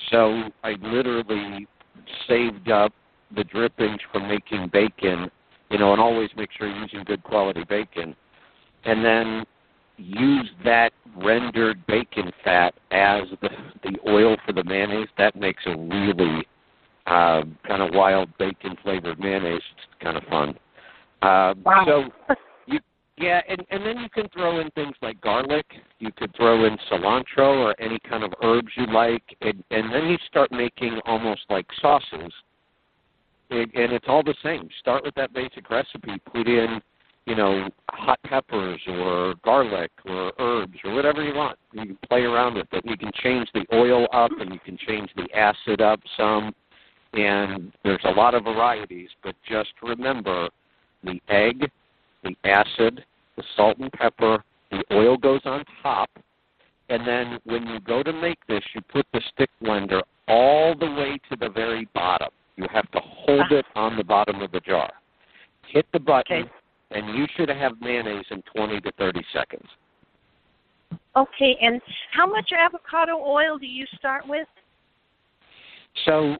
[0.09, 1.67] So I literally
[2.27, 2.93] saved up
[3.35, 5.31] the drippings from making bacon,
[5.69, 8.15] you know, and always make sure you're using good quality bacon,
[8.83, 9.45] and then
[9.97, 13.49] use that rendered bacon fat as the
[13.83, 15.07] the oil for the mayonnaise.
[15.17, 16.45] That makes a really
[17.07, 19.61] uh, kind of wild bacon flavored mayonnaise.
[19.75, 20.49] It's kind of fun.
[21.21, 21.83] Uh, Wow.
[21.85, 22.31] So
[22.65, 22.79] you
[23.17, 25.65] yeah, and and then you can throw in things like garlic.
[25.99, 30.07] You could throw in cilantro or any kind of herbs you like, and and then
[30.07, 32.33] you start making almost like sauces.
[33.49, 34.69] And, and it's all the same.
[34.79, 36.17] Start with that basic recipe.
[36.31, 36.81] Put in,
[37.25, 41.59] you know, hot peppers or garlic or herbs or whatever you want.
[41.73, 42.85] You can play around with it.
[42.85, 46.53] You can change the oil up and you can change the acid up some.
[47.13, 50.49] And there's a lot of varieties, but just remember
[51.03, 51.69] the egg,
[52.23, 53.03] the acid,
[53.35, 56.09] the salt and pepper, the oil goes on top,
[56.89, 60.85] and then when you go to make this, you put the stick blender all the
[60.85, 62.29] way to the very bottom.
[62.57, 63.55] You have to hold ah.
[63.55, 64.91] it on the bottom of the jar.
[65.67, 66.51] Hit the button, Okay.
[66.91, 69.67] and you should have mayonnaise in 20 to 30 seconds.
[71.15, 74.47] Okay, and how much avocado oil do you start with?
[76.05, 76.35] So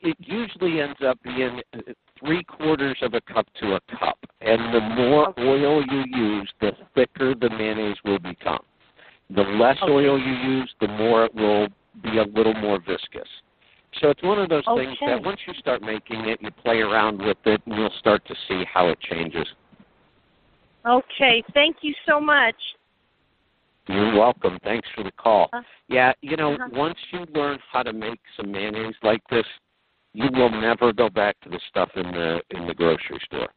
[0.00, 1.78] it- usually ends up being uh,
[2.18, 4.18] three quarters of a cup to a cup.
[4.40, 8.64] And the more oil you use, the thicker the mayonnaise will become.
[9.30, 9.92] The less Okay.
[9.92, 11.68] oil you use, the more it will
[12.02, 13.28] be a little more viscous.
[14.00, 17.20] So it's one of those things that once you start making it, you play around
[17.22, 19.46] with it, and you'll start to see how it changes.
[20.86, 22.56] Okay, thank you so much.
[23.88, 24.58] You're welcome.
[24.62, 25.48] Thanks for the call.
[25.52, 26.68] Uh, Yeah, you know, uh-huh.
[26.72, 29.46] once you learn how to make some mayonnaise like this,
[30.14, 33.48] you will never go back to the stuff in the in the grocery store.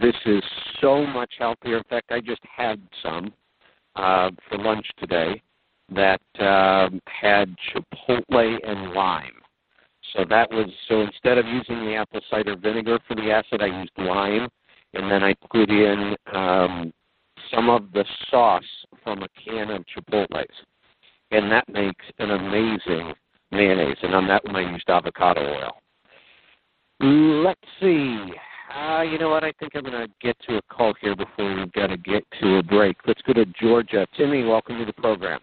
[0.00, 0.42] This is
[0.80, 1.78] so much healthier.
[1.78, 3.32] In fact, I just had some
[3.96, 5.40] uh, for lunch today
[5.94, 9.32] that um, had chipotle and lime.
[10.14, 13.80] So that was so instead of using the apple cider vinegar for the acid, I
[13.80, 14.48] used lime,
[14.94, 16.92] and then I put in um,
[17.54, 18.64] some of the sauce
[19.02, 20.44] from a can of chipotles,
[21.30, 23.14] and that makes an amazing
[23.50, 23.96] mayonnaise.
[24.02, 25.72] And on that one, I used avocado oil.
[27.44, 28.32] Let's see.
[28.74, 29.44] Uh, you know what?
[29.44, 32.24] I think I'm going to get to a call here before we've got to get
[32.40, 32.96] to a break.
[33.06, 34.06] Let's go to Georgia.
[34.16, 35.40] Timmy, welcome to the program.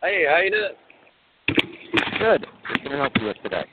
[0.00, 0.72] Hey, how you doing?
[2.18, 2.46] Good.
[2.68, 3.64] What can I help you with today?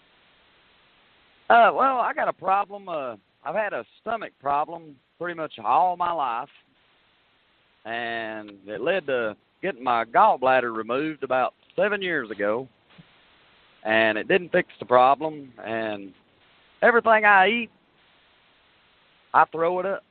[1.50, 2.89] Uh, well, I got a problem.
[2.89, 6.50] Uh, I've had a stomach problem pretty much all my life,
[7.89, 12.67] and it led to getting my gallbladder removed about seven years ago.
[13.84, 15.52] And it didn't fix the problem.
[15.65, 16.13] And
[16.82, 17.69] everything I eat,
[19.34, 20.04] I throw it up.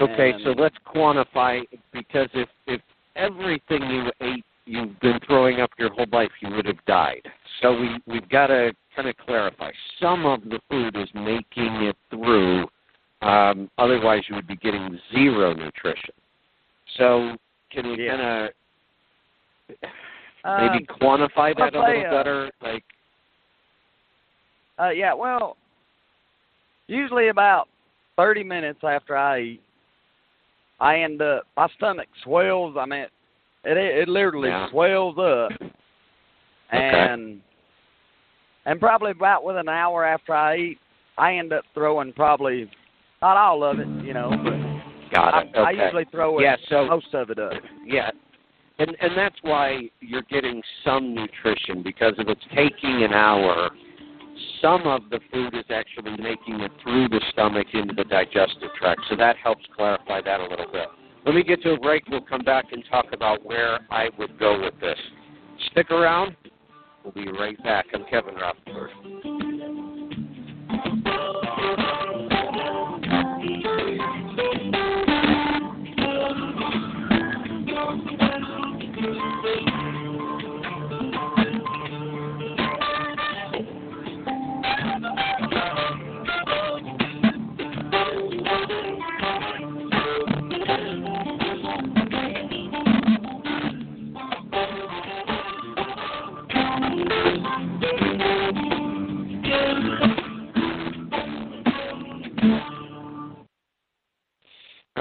[0.00, 2.80] Okay, And- so let's quantify because if if
[3.14, 7.30] everything you ate you've been throwing up your whole life, you would have died.
[7.60, 9.70] So we we've got to kind of clarify.
[10.00, 12.68] Some of the food is making it through.
[13.24, 16.12] Um, otherwise, you would be getting zero nutrition.
[16.98, 17.36] So
[17.70, 18.16] can we Yeah.
[18.16, 18.54] kind of
[20.58, 22.50] maybe Um, quantify that a little uh, better?
[22.60, 22.84] Like,
[24.78, 25.56] Uh, yeah, well,
[26.88, 27.68] usually about
[28.16, 29.62] 30 minutes after I eat,
[30.80, 32.76] I end up, my stomach swells.
[32.76, 33.06] I mean,
[33.64, 34.68] it it literally Yeah.
[34.70, 35.52] swells up.
[36.70, 37.40] And
[38.64, 40.78] and probably about with an hour after I eat,
[41.16, 42.68] I end up throwing probably
[43.24, 44.52] not all of it, you know, but
[45.14, 45.56] got I, it.
[45.56, 45.84] I Okay.
[45.84, 47.52] usually throw Yeah, so- most of it up.
[47.86, 48.10] Yeah.
[48.78, 53.70] And and that's why you're getting some nutrition because if it's taking an hour,
[54.60, 59.00] some of the food is actually making it through the stomach into the digestive tract.
[59.08, 60.88] So that helps clarify that a little bit.
[61.24, 62.02] Let me get to a break.
[62.08, 64.98] We'll come back and talk about where I would go with this.
[65.70, 66.36] Stick around.
[67.04, 67.86] We'll be right back.
[67.94, 68.90] I'm Kevin Rutherford.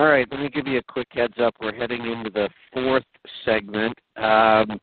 [0.03, 1.55] All right, let me give you a quick heads up.
[1.61, 3.05] We're heading into the fourth
[3.45, 3.97] segment.
[4.17, 4.77] Um,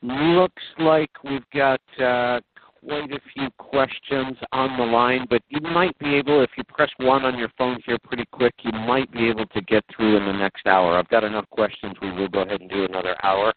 [0.00, 2.38] looks like we've got uh,
[2.84, 6.88] quite a few questions on the line, but you might be able, if you press
[6.98, 10.24] one on your phone here pretty quick, you might be able to get through in
[10.24, 10.96] the next hour.
[10.96, 11.94] I've got enough questions.
[12.00, 13.52] We will go ahead and do another hour.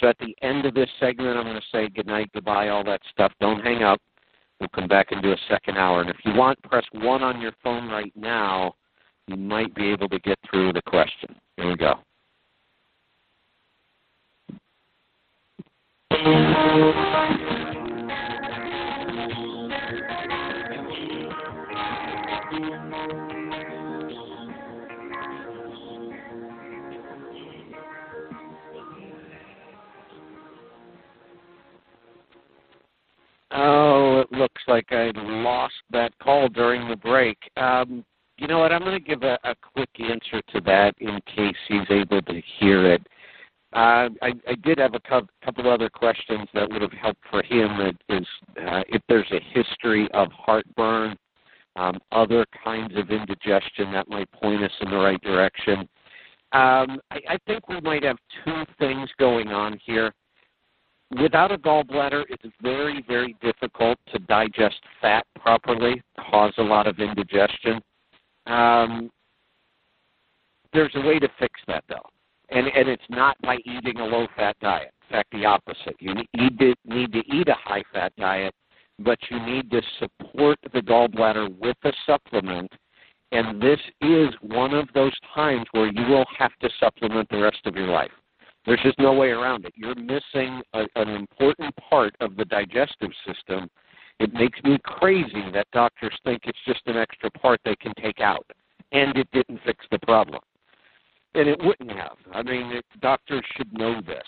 [0.00, 3.02] So at the end of this segment, I'm going to say goodnight, goodbye, all that
[3.12, 3.30] stuff.
[3.40, 4.00] Don't hang up.
[4.58, 6.00] We'll come back and do a second hour.
[6.00, 8.74] And if you want, press one on your phone right now.
[9.30, 11.36] You might be able to get through the question.
[11.56, 11.94] Here we go.
[33.52, 37.38] Oh, it looks like I lost that call during the break.
[37.56, 38.04] Um,
[38.40, 38.72] you know what?
[38.72, 42.42] I'm going to give a, a quick answer to that in case he's able to
[42.58, 43.02] hear it.
[43.72, 47.42] Uh, I, I did have a co- couple other questions that would have helped for
[47.42, 47.80] him.
[47.80, 48.26] It is
[48.60, 51.16] uh, if there's a history of heartburn,
[51.76, 55.80] um, other kinds of indigestion that might point us in the right direction.
[56.52, 60.12] Um, I, I think we might have two things going on here
[61.18, 66.98] without a gallbladder, it's very, very difficult to digest fat properly, cause a lot of
[66.98, 67.80] indigestion.
[68.46, 69.10] Um,
[70.72, 72.06] there's a way to fix that, though,
[72.50, 74.92] and and it's not by eating a low-fat diet.
[75.08, 75.96] In fact, the opposite.
[75.98, 78.54] You need to, need to eat a high-fat diet,
[79.00, 82.70] but you need to support the gallbladder with a supplement.
[83.32, 87.60] And this is one of those times where you will have to supplement the rest
[87.64, 88.10] of your life.
[88.66, 89.72] There's just no way around it.
[89.74, 93.68] You're missing a, an important part of the digestive system.
[94.20, 98.20] It makes me crazy that doctors think it's just an extra part they can take
[98.20, 98.46] out,
[98.92, 100.40] and it didn't fix the problem.
[101.34, 102.16] And it wouldn't have.
[102.32, 104.22] I mean, it, doctors should know this.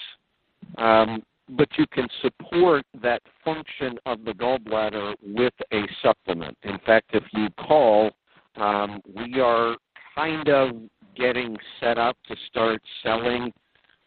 [0.79, 6.57] Um, but you can support that function of the gallbladder with a supplement.
[6.63, 8.13] In fact, if you call,
[8.57, 9.77] um, we are
[10.15, 10.71] kind of
[11.15, 13.53] getting set up to start selling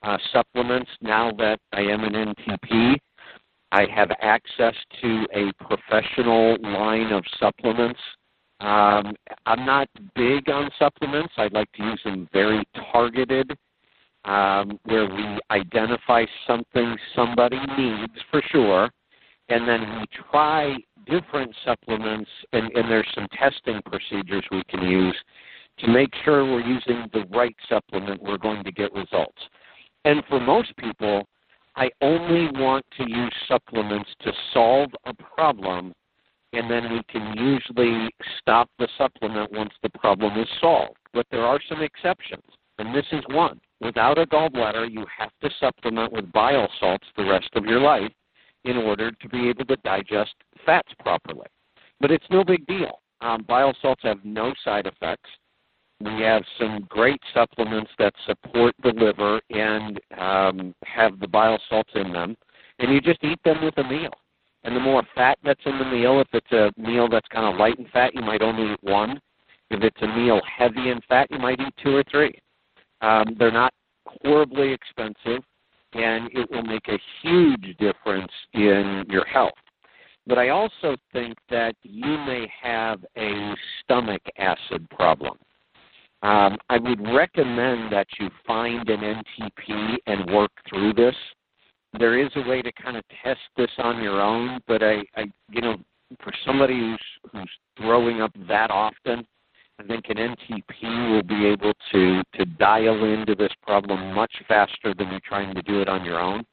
[0.02, 2.96] uh, supplements now that I am an NTP.
[3.76, 8.00] I have access to a professional line of supplements.
[8.62, 9.14] Um,
[9.46, 11.34] I'm not big on supplements.
[11.36, 13.52] I'd like to use them very targeted,
[14.24, 18.90] um, where we identify something somebody needs for sure,
[19.50, 25.18] and then we try different supplements, and, and there's some testing procedures we can use
[25.80, 29.42] to make sure we're using the right supplement, we're going to get results.
[30.06, 31.28] And for most people,
[31.76, 35.94] I only want to use supplements to solve a problem,
[36.54, 38.10] and then we can usually
[38.40, 40.98] stop the supplement once the problem is solved.
[41.14, 42.44] But there are some exceptions,
[42.78, 43.60] and this is one.
[43.82, 48.12] Without a gallbladder, you have to supplement with bile salts the rest of your life
[48.64, 50.34] in order to be able to digest
[50.66, 51.48] fats properly.
[52.00, 53.00] But it's no big deal.
[53.22, 55.30] Um, bile salts have no side effects.
[56.02, 61.92] We have some great supplements that support the liver and um, have the bile salts
[61.96, 62.36] in them,
[62.80, 64.12] and you just eat them with a meal.
[64.66, 67.60] And the more fat that's in the meal, if it's a meal that's kind of
[67.60, 69.22] light in fat, you might only eat one.
[69.70, 72.40] If it's a meal heavy in fat, you might eat two or three.
[73.02, 73.74] Um, they're not
[74.06, 75.44] horribly expensive,
[75.94, 79.54] and it will make a huge difference in your health.
[80.28, 85.38] But I also think that you may have a stomach acid problem.
[86.26, 91.14] Um, I would recommend that you find an NTP and work through this.
[92.00, 95.26] There is a way to kind of test this on your own, but I, I
[95.52, 95.78] you know,
[96.24, 99.24] for somebody who's who's throwing up that often,
[99.80, 104.96] I think an NTP will be able to to dial into this problem much faster
[104.98, 106.44] than you're trying to do it on your own.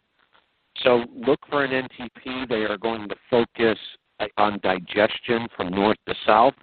[0.82, 2.46] So look for an NTP.
[2.46, 3.78] They are going to focus
[4.20, 6.54] uh, on digestion from north to south,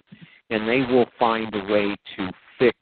[0.50, 2.30] and they will find a way to
[2.60, 2.76] fix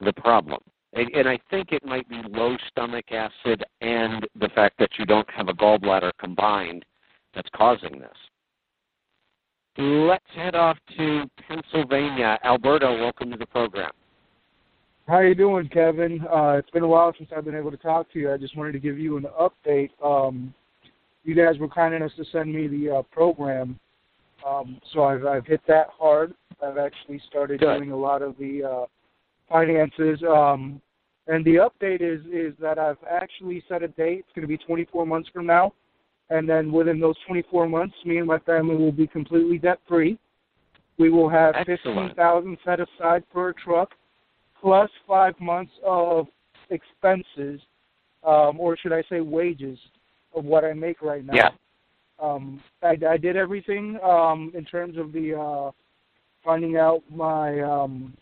[0.00, 0.58] the problem.
[0.94, 5.04] And, and I think it might be low stomach acid and the fact that you
[5.04, 6.84] don't have a gallbladder combined
[7.34, 8.16] that's causing this.
[9.78, 12.38] Let's head off to Pennsylvania.
[12.42, 13.90] Alberto, welcome to the program.
[15.06, 16.26] How are you doing, Kevin?
[16.32, 18.32] Uh, it's been a while since I've been able to talk to you.
[18.32, 19.90] I just wanted to give you an update.
[20.02, 20.52] Um,
[21.24, 23.78] you guys were kind enough to send me the uh, program,
[24.46, 26.34] um, so I've, I've hit that hard.
[26.64, 27.78] I've actually started Good.
[27.78, 28.86] doing a lot of the uh,
[29.48, 30.22] finances.
[30.28, 30.80] Um,
[31.28, 34.20] and the update is is that I've actually set a date.
[34.20, 35.72] It's going to be 24 months from now,
[36.30, 40.18] and then within those 24 months, me and my family will be completely debt free.
[40.98, 42.16] We will have Excellent.
[42.16, 43.90] 15,000 set aside for a truck.
[44.60, 46.26] plus five months of
[46.70, 47.60] expenses,
[48.24, 49.78] um, or should I say wages,
[50.34, 51.34] of what I make right now.
[51.34, 51.50] Yeah.
[52.18, 55.70] Um, I, I did everything um, in terms of the uh,
[56.46, 58.16] finding out my um,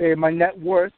[0.00, 0.92] uh, my net worth,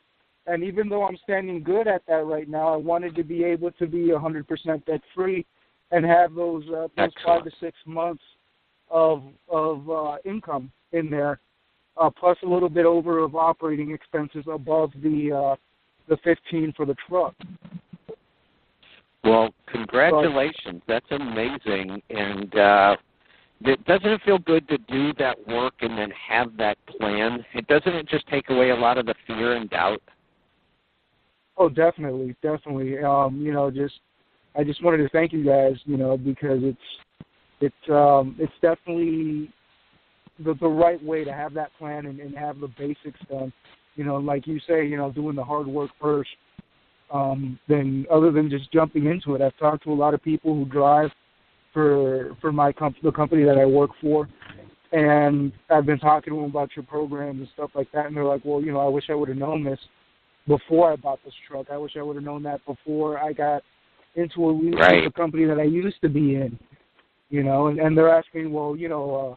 [0.46, 3.72] and even though I'm standing good at that right now, I wanted to be able
[3.72, 5.46] to be 100% debt free
[5.90, 8.22] and have those uh, those five to six months
[8.90, 11.40] of of uh, income in there,
[11.96, 15.56] uh, plus a little bit over of operating expenses above the uh,
[16.08, 17.34] the 15 for the truck.
[19.24, 20.82] Well, congratulations.
[20.86, 22.02] That's amazing.
[22.10, 22.96] And uh
[23.62, 27.44] doesn't it feel good to do that work and then have that plan?
[27.54, 30.02] It doesn't it just take away a lot of the fear and doubt?
[31.56, 32.98] Oh, definitely, definitely.
[32.98, 33.94] Um, you know, just
[34.56, 36.78] I just wanted to thank you guys, you know, because it's
[37.60, 39.52] it's um it's definitely
[40.42, 43.52] the the right way to have that plan and, and have the basics done.
[43.96, 46.30] You know, like you say, you know, doing the hard work first
[47.12, 49.42] um, than other than just jumping into it.
[49.42, 51.10] I've talked to a lot of people who drive
[51.72, 54.28] for for my comp- the company that I work for,
[54.92, 58.24] and I've been talking to them about your programs and stuff like that, and they're
[58.24, 59.78] like, well, you know, I wish I would have known this
[60.46, 61.66] before I bought this truck.
[61.70, 63.62] I wish I would have known that before I got
[64.16, 65.04] into a lead right.
[65.04, 66.58] with the company that I used to be in.
[67.28, 69.36] You know, and, and they're asking, well, you know, uh,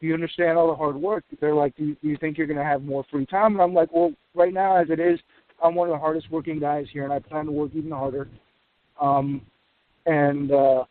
[0.00, 1.24] do you understand all the hard work?
[1.38, 3.52] They're like, do you, do you think you're going to have more free time?
[3.52, 5.20] And I'm like, well, right now as it is,
[5.62, 8.28] I'm one of the hardest working guys here, and I plan to work even harder.
[9.00, 9.42] Um,
[10.06, 10.84] and uh,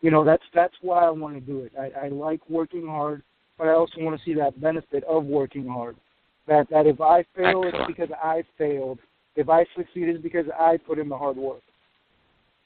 [0.00, 1.72] you know that's that's why I want to do it.
[1.78, 3.22] I, I like working hard,
[3.56, 5.96] but I also want to see that benefit of working hard.
[6.46, 7.74] That that if I fail, Excellent.
[7.74, 8.98] it's because I failed.
[9.36, 11.62] If I succeed, it's because I put in the hard work.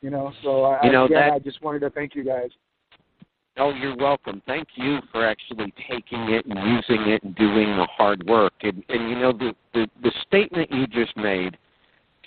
[0.01, 2.51] You know, so I, You know, again, that- I just wanted to thank you guys.
[3.59, 4.41] Oh, you're welcome.
[4.47, 8.55] Thank you for actually taking it and using it and doing the hard work.
[8.63, 11.59] And, and you know, the, the the statement you just made,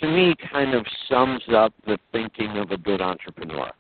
[0.02, 3.72] to me, kind of sums up the thinking of a good entrepreneur.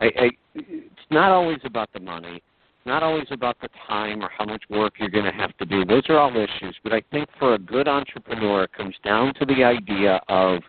[0.00, 2.42] I, I, it's not always about the money,
[2.86, 5.84] not always about the time or how much work you're going to have to do.
[5.84, 6.76] Those are all issues.
[6.82, 10.62] But I think for a good entrepreneur, it comes down to the idea of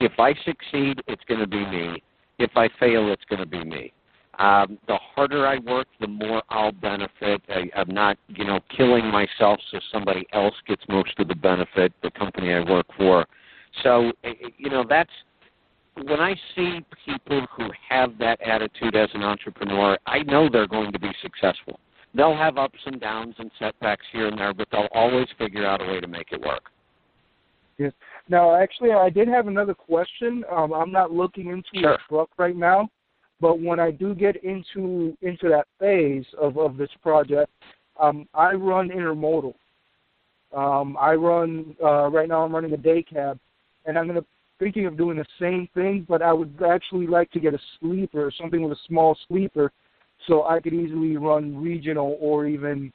[0.00, 2.02] if I succeed, it's going to be me.
[2.38, 3.92] If I fail, it's going to be me.
[4.38, 7.42] Um, the harder I work, the more I'll benefit.
[7.50, 11.92] I, I'm not, you know, killing myself so somebody else gets most of the benefit.
[12.02, 13.26] The company I work for.
[13.82, 15.10] So, eh, eh, you know, that's
[16.04, 19.98] when I see people who have that attitude as an entrepreneur.
[20.06, 21.78] I know they're going to be successful.
[22.14, 25.80] They'll have ups and downs and setbacks here and there, but they'll always figure out
[25.80, 26.70] a way to make it work.
[27.78, 27.92] Yes.
[28.28, 30.44] Now, actually, I did have another question.
[30.50, 31.94] Um, I'm not looking into Sure.
[31.94, 32.88] a truck right now,
[33.40, 37.50] but when I do get into into that phase of of this project,
[37.98, 39.54] um, I run intermodal.
[40.54, 42.42] Um, I run uh, right now.
[42.42, 43.38] I'm running a day cab,
[43.86, 44.24] and I'm gonna
[44.60, 48.30] thinking of doing the same thing, but I would actually like to get a sleeper,
[48.38, 49.72] something with a small sleeper,
[50.28, 52.92] so I could easily run regional or even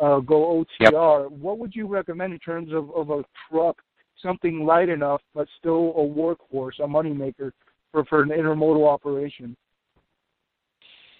[0.00, 1.30] uh, go OTR.
[1.30, 3.82] What would you recommend in terms of, of a truck,
[4.22, 7.50] something light enough but still a workhorse, a moneymaker
[7.90, 9.56] for for an intermodal operation?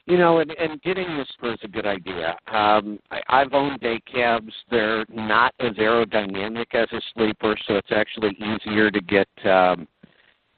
[0.06, 2.36] You know, and, and getting this was a good idea.
[2.46, 4.52] Um, I, I've owned day cabs.
[4.70, 9.88] They're not as aerodynamic as a sleeper, so it's actually easier to get um,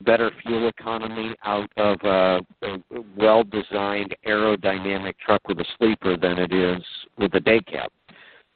[0.02, 2.78] better fuel economy out of a, a
[3.16, 6.82] well-designed aerodynamic truck with a sleeper than it is
[7.16, 7.90] with a day cab.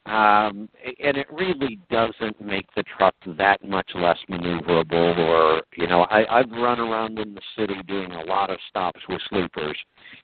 [0.05, 0.67] Um,
[1.01, 5.17] and it really doesn't make the truck that much less maneuverable.
[5.17, 8.99] Or you know, I, I've run around in the city doing a lot of stops
[9.07, 9.77] with sleepers,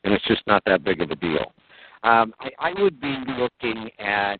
[0.03, 1.53] and it's just not that big of a deal.
[2.03, 4.39] Um, I, I would be looking at,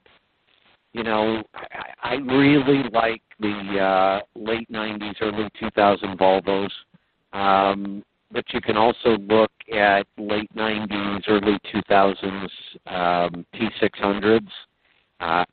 [0.93, 6.71] you know, I, I really like the uh, late '90s, early 2000 Volvos.
[7.31, 12.49] Um, but you can also look at late 90s, early 2000s
[12.85, 14.47] um, T600s
[15.20, 15.45] uh.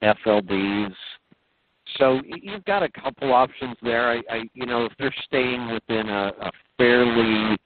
[1.99, 4.11] So you've got a couple options there.
[4.11, 7.57] I, I you know, if they're staying within a, a fairly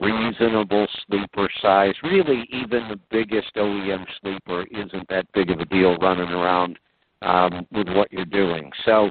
[0.00, 5.96] reasonable sleeper size, really even the biggest OEM sleeper isn't that big of a deal
[5.96, 6.78] running around
[7.22, 8.70] um, with what you're doing.
[8.84, 9.10] So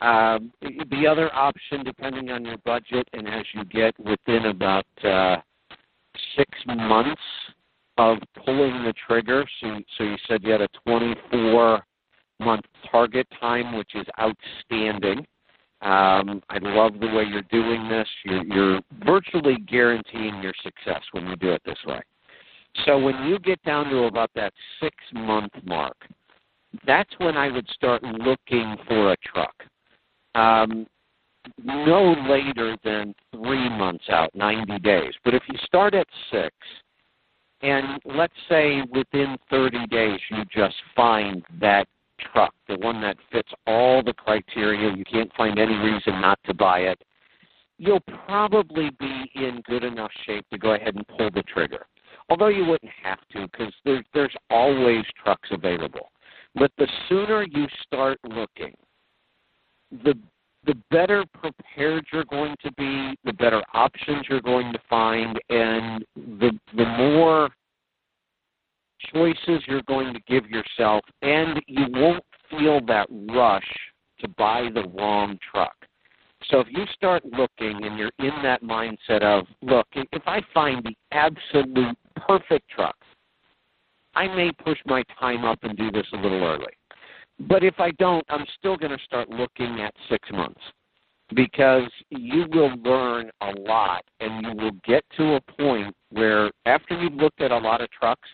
[0.00, 4.86] um, the the other option, depending on your budget, and as you get within about
[5.02, 5.36] uh,
[6.36, 7.22] six months
[7.98, 9.44] of pulling the trigger.
[9.60, 11.84] So, so you said you had a 24
[12.40, 15.18] month target time, which is outstanding.
[15.82, 18.08] Um, I love the way you're doing this.
[18.24, 22.00] You're, you're virtually guaranteeing your success when you do it this way.
[22.84, 25.96] So when you get down to about that six month mark,
[26.86, 29.54] that's when I would start looking for a truck.
[30.34, 30.86] um,
[31.62, 35.12] no later than three months out, 90 days.
[35.24, 36.54] But if you start at six,
[37.62, 41.86] and let's say within 30 days you just find that
[42.32, 46.54] truck, the one that fits all the criteria, you can't find any reason not to
[46.54, 47.02] buy it,
[47.78, 51.86] you'll probably be in good enough shape to go ahead and pull the trigger.
[52.28, 56.10] Although you wouldn't have to because there, there's always trucks available.
[56.54, 58.74] But the sooner you start looking,
[59.90, 60.14] the
[60.66, 66.04] the better prepared you're going to be, the better options you're going to find, and
[66.16, 67.48] the the more
[69.12, 73.66] choices you're going to give yourself, and you won't feel that rush
[74.20, 75.74] to buy the wrong truck.
[76.50, 80.84] So if you start looking and you're in that mindset of, look, if I find
[80.84, 82.96] the absolute perfect truck,
[84.14, 86.75] I may push my time up and do this a little early.
[87.38, 90.60] But if I don't, I'm still going to start looking at six months
[91.34, 97.00] because you will learn a lot and you will get to a point where after
[97.00, 98.28] you've looked at a lot of trucks,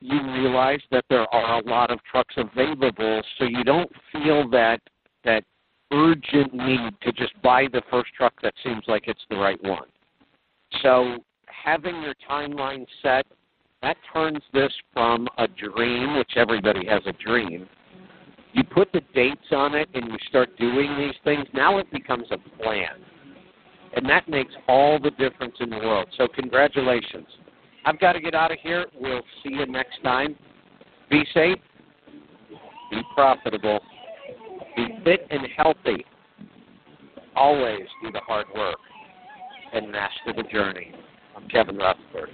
[0.00, 4.80] you realize that there are a lot of trucks available so you don't feel that
[5.24, 5.44] that
[5.92, 9.88] urgent need to just buy the first truck that seems like it's the right one.
[10.82, 13.26] So having your timeline set,
[13.82, 17.68] that turns this from a dream, which everybody has a dream.
[18.52, 22.26] You put the dates on it and you start doing these things, now it becomes
[22.30, 23.02] a plan.
[23.94, 26.08] And that makes all the difference in the world.
[26.16, 27.26] So congratulations.
[27.84, 28.86] I've got to get out of here.
[28.98, 30.36] We'll see you next time.
[31.10, 31.58] Be safe.
[32.90, 33.80] Be profitable.
[34.76, 36.04] Be fit and healthy.
[37.34, 38.76] Always do the hard work
[39.72, 40.92] and master the journey.
[41.36, 42.30] I'm Kevin Rutherford.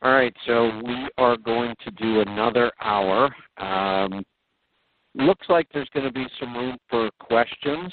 [0.00, 3.34] All right, so we are going to do another hour.
[3.56, 4.24] Um,
[5.14, 7.92] looks like there's going to be some room for questions.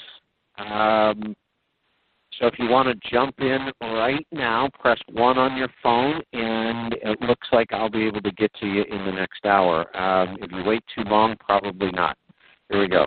[0.56, 1.34] Um,
[2.38, 6.94] so if you want to jump in right now, press 1 on your phone, and
[7.02, 9.96] it looks like I'll be able to get to you in the next hour.
[9.96, 12.16] Um, if you wait too long, probably not.
[12.70, 13.06] Here we go.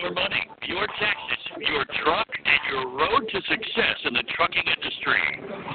[0.00, 1.29] Your money, your taxes,
[1.60, 5.20] your truck, and your road to success in the trucking industry.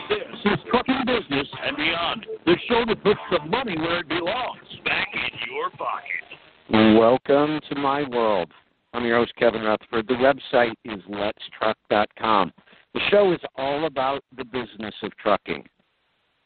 [0.10, 4.68] This is Trucking Business and Beyond, the show that puts the money where it belongs,
[4.84, 6.98] back in your pocket.
[6.98, 8.52] Welcome to my world.
[8.94, 10.08] I'm your host, Kevin Rutherford.
[10.08, 12.52] The website is letstruck.com.
[12.94, 15.64] The show is all about the business of trucking.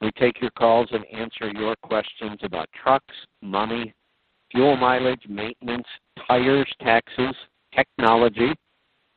[0.02, 3.94] We take your calls and answer your questions about trucks, money,
[4.52, 5.88] fuel mileage, maintenance,
[6.28, 7.36] tires, taxes,
[7.76, 8.54] technology,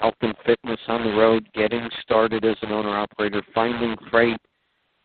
[0.03, 4.39] health and fitness on the road, getting started as an owner operator, finding freight,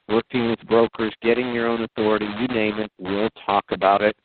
[0.10, 4.16] working with brokers, getting your own authority, you name it, we'll talk about it.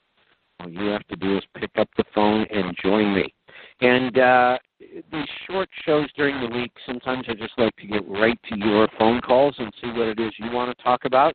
[0.60, 3.34] All you have to do is pick up the phone and join me.
[3.82, 8.38] And uh, these short shows during the week, sometimes I just like to get right
[8.48, 11.34] to your phone calls and see what it is you want to talk about.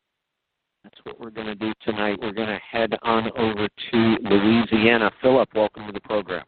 [0.84, 2.18] That's what we're going to do tonight.
[2.22, 5.12] We're going to head on over to Louisiana.
[5.22, 6.46] Philip, welcome to the program.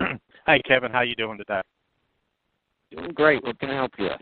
[0.44, 1.60] Hey, Kevin, how you doing today?
[2.94, 3.42] Doing great.
[3.44, 4.20] What can I help you with?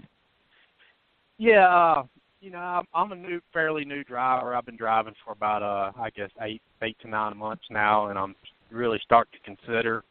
[1.39, 2.03] Yeah, uh,
[2.41, 4.55] you know, I'm, I'm a new, fairly new driver.
[4.55, 8.19] I've been driving for about, uh, I guess, eight, eight to nine months now, and
[8.19, 8.35] I'm
[8.71, 10.05] really starting to consider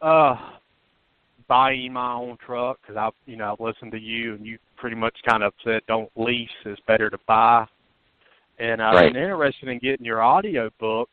[0.00, 0.36] uh
[1.48, 4.96] buying my own truck because I've, you know, I've listened to you, and you pretty
[4.96, 7.66] much kind of said don't lease; it's better to buy.
[8.58, 9.12] And I've Right.
[9.12, 11.08] been interested in getting your audio book.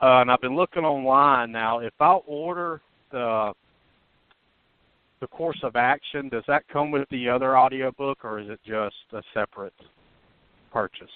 [0.00, 1.80] Uh, and I've been looking online now.
[1.80, 3.52] If I order the
[5.20, 8.94] the course of action, does that come with the other audiobook or is it just
[9.12, 9.74] a separate
[10.72, 11.10] purchase?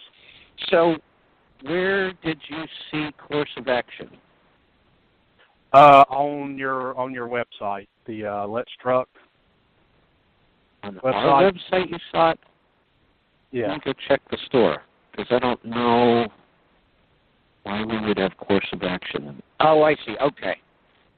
[0.70, 0.96] So,
[1.62, 4.10] where did you see course of action?
[5.72, 9.08] Uh, on your on your website, the uh, Let's Truck.
[10.84, 11.14] On Website.
[11.14, 12.38] our website you saw it?
[13.50, 13.68] Yeah.
[13.68, 16.28] Let me go check the store because I don't know
[17.64, 19.42] why we would have course of action.
[19.60, 20.16] Oh, I see.
[20.22, 20.56] Okay.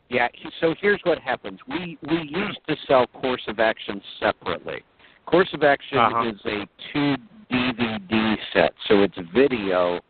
[0.09, 0.28] Yeah.
[0.61, 1.59] So here's what happens.
[1.68, 4.82] We we used to sell course of action separately.
[5.26, 6.28] Course of action Uh-huh.
[6.32, 7.16] is a two
[7.50, 10.00] DVD set, so it's video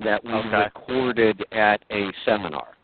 [0.00, 0.64] that we Okay.
[0.64, 2.76] recorded at a seminar.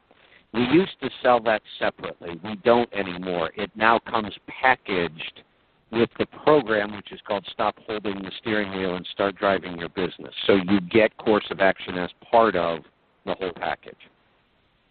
[0.53, 2.39] We used to sell that separately.
[2.45, 3.51] We don't anymore.
[3.57, 5.43] It now comes packaged
[5.91, 9.89] with the program, which is called Stop Holding the Steering Wheel and Start Driving Your
[9.91, 10.35] Business.
[10.47, 12.85] So you get course of action as part of
[13.25, 14.09] the whole package.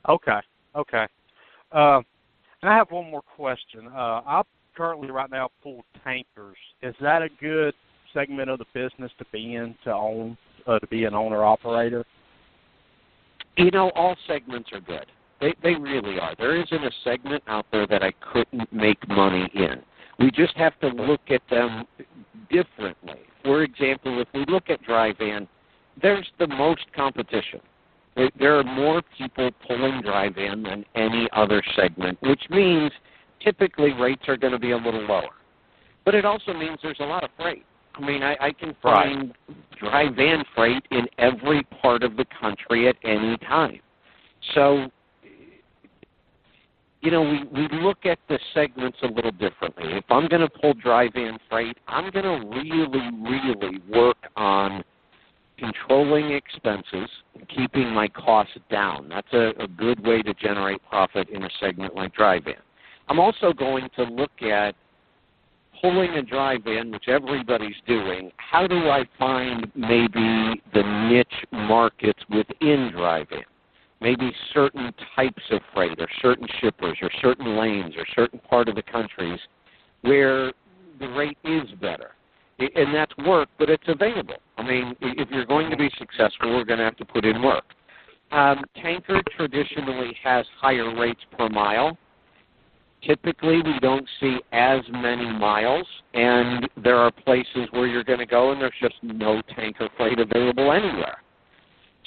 [0.08, 0.40] Okay.
[0.76, 1.08] Okay.
[1.72, 2.02] Uh,
[2.62, 3.88] and I have one more question.
[3.88, 4.42] Uh, I
[4.76, 6.58] currently right now pull tankers.
[6.82, 7.74] Is that a good
[8.14, 12.06] segment of the business to be in to own uh, to be an owner operator?
[13.58, 15.06] You know, all segments are good.
[15.40, 16.36] They they really are.
[16.38, 19.82] There isn't a segment out there that I couldn't make money in.
[20.20, 21.86] We just have to look at them
[22.50, 23.22] differently.
[23.44, 25.48] For example, if we look at dry van,
[26.00, 27.60] there's the most competition.
[28.16, 32.92] There are more people pulling dry van than any other segment, which means
[33.44, 35.30] typically rates are going to be a little lower.
[36.04, 37.66] But it also means there's a lot of freight.
[37.96, 39.80] I mean, I, I can find right.
[39.80, 43.80] dry van freight in every part of the country at any time.
[44.56, 44.88] So,
[47.02, 49.94] you know, we, we look at the segments a little differently.
[49.94, 54.84] If I'm going to pull dry van freight, I'm going to really, really work on
[55.62, 57.10] controlling expenses,
[57.56, 59.08] keeping my costs down.
[59.10, 62.56] That's a, a good way to generate profit in a segment like dry van.
[63.08, 64.74] I'm also going to look at
[65.80, 68.32] pulling a dry van, which everybody's doing.
[68.38, 73.44] How do I find maybe the niche markets within dry van?
[74.00, 78.76] Maybe certain types of freight or certain shippers or certain lanes or certain part of
[78.76, 79.40] the countries
[80.02, 80.54] where
[81.00, 82.12] the rate is better
[82.76, 84.36] and that's work, but it's available.
[84.58, 87.42] I mean, if you're going to be successful, we're going to have to put in
[87.42, 87.66] work.
[88.32, 91.98] Um, tanker traditionally has higher rates per mile.
[93.04, 98.26] Typically, we don't see as many miles, and there are places where you're going to
[98.26, 101.18] go and there's just no tanker freight available anywhere.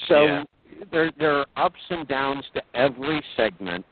[0.09, 0.44] So yeah.
[0.92, 3.84] there there are ups and downs to every segment,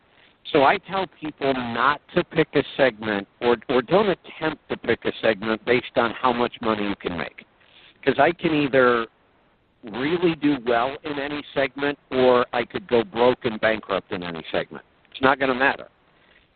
[0.51, 5.05] so I tell people not to pick a segment or or don't attempt to pick
[5.05, 7.45] a segment based on how much money you can make.
[8.01, 9.07] Because I can either
[9.85, 14.45] really do well in any segment or I could go broke and bankrupt in any
[14.51, 14.85] segment.
[15.11, 15.89] It's not going to matter.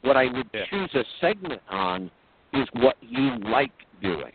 [0.02, 0.62] What I would yeah.
[0.70, 2.10] choose a segment on
[2.52, 3.72] is what you like
[4.02, 4.32] doing.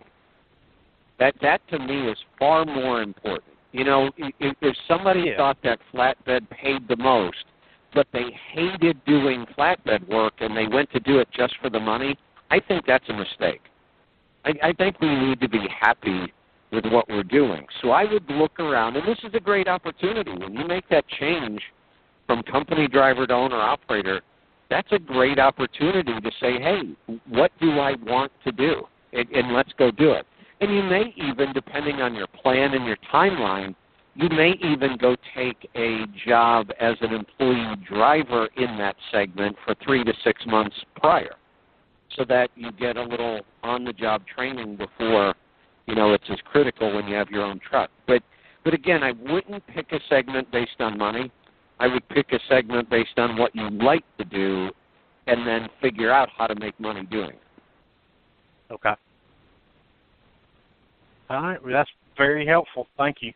[1.19, 3.53] That that to me is far more important.
[3.71, 5.37] You know, if, if somebody yeah.
[5.37, 7.45] thought that flatbed paid the most,
[7.93, 11.79] but they hated doing flatbed work and they went to do it just for the
[11.79, 12.17] money,
[12.49, 13.61] I think that's a mistake.
[14.45, 16.31] I, I think we need to be happy
[16.71, 17.65] with what we're doing.
[17.81, 20.31] So I would look around, and this is a great opportunity.
[20.31, 21.61] When you make that change
[22.25, 24.21] from company driver to owner operator,
[24.69, 26.81] that's a great opportunity to say, hey,
[27.27, 28.83] what do I want to do?
[29.11, 30.25] And, and let's go do it.
[30.61, 33.75] And you may even, depending on your plan and your timeline,
[34.15, 39.75] you may even go take a job as an employee driver in that segment for
[39.83, 41.35] three to six months prior
[42.15, 45.33] so that you get a little on the job training before
[45.87, 47.89] you know it's as critical when you have your own truck.
[48.05, 48.21] But
[48.65, 51.31] but again i wouldn't pick a segment based on money.
[51.79, 54.69] I would pick a segment based on what you like to do
[55.27, 58.73] and then figure out how to make money doing it.
[58.73, 58.93] Okay.
[61.29, 61.63] All right.
[61.63, 62.87] Well, that's very helpful.
[62.97, 63.31] Thank you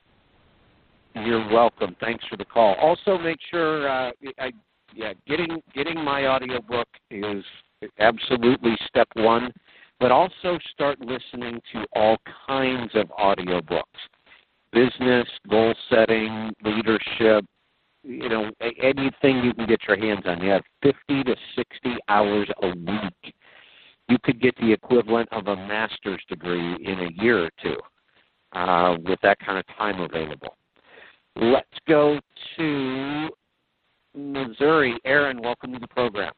[1.24, 1.95] you're welcome.
[1.99, 2.76] Thanks for the call.
[2.76, 4.51] Also, make sure, uh, I,
[4.93, 7.43] yeah, getting getting my audiobook is
[7.99, 9.51] absolutely step one,
[9.99, 13.84] but also start listening to all kinds of audiobooks,
[14.72, 17.45] business, goal setting, leadership,
[18.03, 20.41] you know, anything you can get your hands on.
[20.41, 23.34] You have 50 to 60 hours a week.
[24.07, 27.78] You could get the equivalent of a master's degree in a year or two
[28.53, 30.55] uh, with that kind of time available.
[31.36, 32.19] Let's go
[32.57, 33.29] to
[34.13, 34.97] Missouri.
[35.03, 36.31] Aaron, welcome to the program.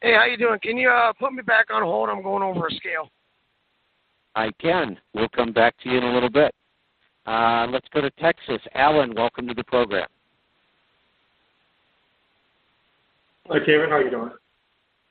[0.00, 0.58] Hey, how you doing?
[0.60, 2.08] Can you uh, put me back on hold?
[2.08, 3.10] I'm going over a scale.
[4.34, 4.98] I can.
[5.14, 6.52] We'll come back to you in a little bit.
[7.26, 8.60] Uh, let's go to Texas.
[8.74, 10.08] Alan, welcome to the program.
[13.48, 13.88] Hi, Kevin.
[13.88, 14.30] How you doing?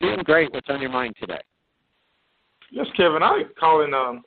[0.02, 0.52] Doing great.
[0.54, 1.42] What's on your mind today?
[2.72, 3.24] Yes, Kevin.
[3.24, 3.94] I calling.
[3.94, 4.24] Um,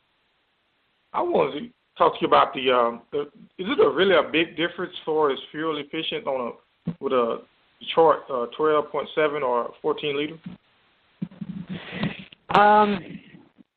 [1.12, 3.22] I wanted to talk to you about the, um, the
[3.59, 7.40] is it a really a big difference for as fuel efficient on a with a
[7.80, 10.38] Detroit uh, 12.7 or 14 liter?
[12.59, 13.18] Um,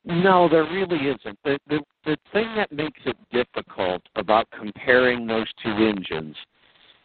[0.04, 1.38] no, there really isn't.
[1.44, 6.34] The, the the thing that makes it difficult about comparing those two engines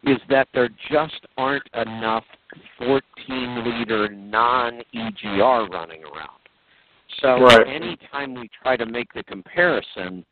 [0.04, 2.24] is that there just aren't enough
[2.78, 3.02] 14
[3.66, 6.40] liter non EGR running around.
[7.22, 7.68] So right.
[7.68, 10.26] anytime we try to make the comparison,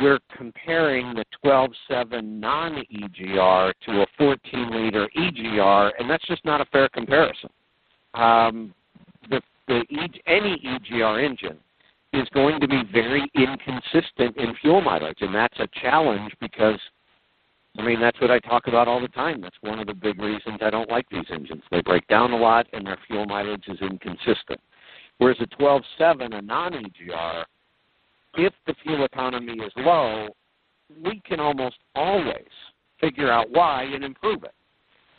[0.00, 6.88] we're comparing the 12.7 non-EGR to a 14-liter EGR, and that's just not a fair
[6.88, 7.50] comparison.
[8.14, 8.74] Um,
[9.30, 9.84] the, the
[10.26, 11.58] any EGR engine
[12.12, 16.80] is going to be very inconsistent in fuel mileage, and that's a challenge because,
[17.78, 19.40] I mean, that's what I talk about all the time.
[19.40, 21.62] That's one of the big reasons I don't like these engines.
[21.70, 24.60] They break down a lot, and their fuel mileage is inconsistent.
[25.18, 27.44] Whereas a 12.7, a non-EGR,
[28.34, 30.28] if the fuel economy is low,
[31.04, 32.48] we can almost always
[33.00, 34.54] figure out why and improve it.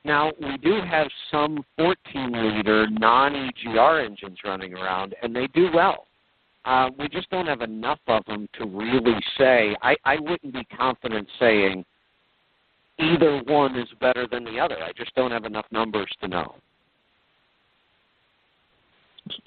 [0.05, 1.95] Now, we do have some 14
[2.31, 6.05] liter non EGR engines running around, and they do well.
[6.65, 9.75] Uh, we just don't have enough of them to really say.
[9.81, 11.85] I, I wouldn't be confident saying
[12.99, 14.77] either one is better than the other.
[14.81, 16.55] I just don't have enough numbers to know.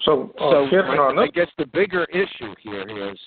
[0.01, 3.19] So, uh, so I, I guess the bigger issue here is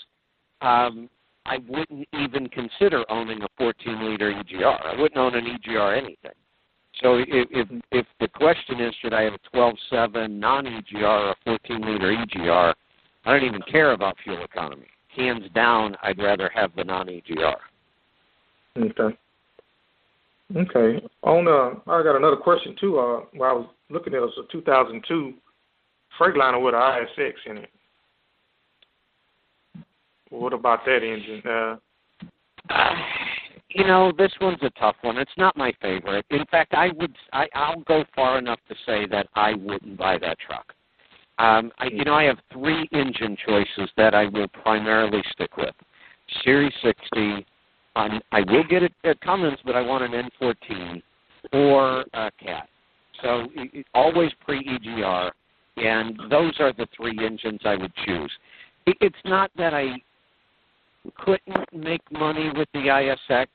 [0.63, 1.09] um,
[1.45, 4.87] I wouldn't even consider owning a 14 liter EGR.
[4.87, 6.33] I wouldn't own an EGR anything.
[7.03, 11.31] So if if, if the question is should I have a 12.7 non EGR or
[11.31, 12.75] a 14 liter EGR,
[13.25, 14.87] I don't even care about fuel economy.
[15.15, 17.57] Hands down, I'd rather have the non EGR.
[18.79, 19.17] Okay.
[20.55, 21.07] Okay.
[21.23, 22.99] On uh, I got another question too.
[22.99, 25.35] Uh, while I was looking at it, was a 2002
[26.19, 27.71] Freightliner with an ISX in it.
[30.31, 31.43] What about that engine?
[31.47, 31.77] Uh,
[33.69, 35.19] you know, this one's a tough one.
[35.19, 36.25] It's not my favorite.
[36.31, 40.19] In fact, I would I, I'll go far enough to say that I wouldn't buy
[40.19, 40.73] that truck.
[41.39, 45.75] Um, I, you know, I have three engine choices that I will primarily stick with.
[46.43, 47.47] Series 60.
[47.95, 51.03] Um, I will get it at Cummins, but I want an N14
[51.53, 52.69] or a Cat.
[53.23, 55.31] So it, always pre-EGR,
[55.77, 58.33] and those are the three engines I would choose.
[58.87, 59.97] It, it's not that I
[61.17, 63.47] couldn't make money with the ISX.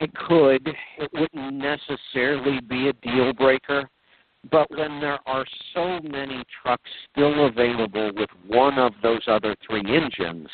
[0.00, 0.68] It could.
[0.98, 3.88] It wouldn't necessarily be a deal breaker.
[4.50, 9.84] But when there are so many trucks still available with one of those other three
[9.86, 10.48] engines,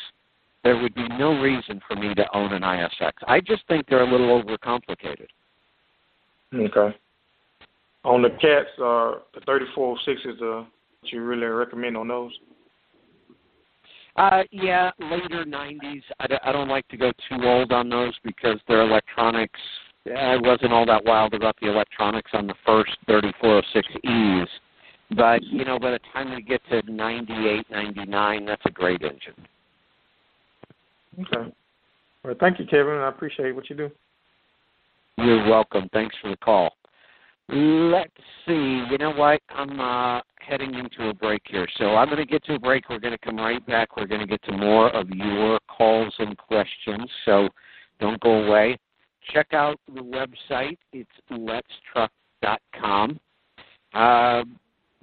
[0.63, 3.11] there would be no reason for me to own an ISX.
[3.27, 5.27] I just think they're a little overcomplicated.
[6.53, 6.95] Okay.
[8.03, 12.31] On the cats, uh, the 3406 is uh, what you really recommend on those?
[14.15, 16.03] Uh, yeah, later 90s.
[16.19, 19.59] I d- I don't like to go too old on those because their electronics.
[20.05, 24.47] I wasn't all that wild about the electronics on the first 3406Es.
[25.15, 29.35] But, you know, by the time we get to 98, 99, that's a great engine.
[31.19, 31.53] Okay.
[32.23, 32.95] Well, thank you, Kevin.
[32.95, 33.91] I appreciate what you do.
[35.17, 35.89] You're welcome.
[35.91, 36.71] Thanks for the call.
[37.49, 38.11] Let's
[38.45, 38.85] see.
[38.89, 39.41] You know what?
[39.49, 41.67] I'm uh, heading into a break here.
[41.77, 42.89] So I'm going to get to a break.
[42.89, 43.97] We're going to come right back.
[43.97, 47.09] We're going to get to more of your calls and questions.
[47.25, 47.49] So
[47.99, 48.77] don't go away.
[49.33, 50.77] Check out the website.
[50.93, 53.19] It's letstruck.com.
[53.93, 54.43] Uh,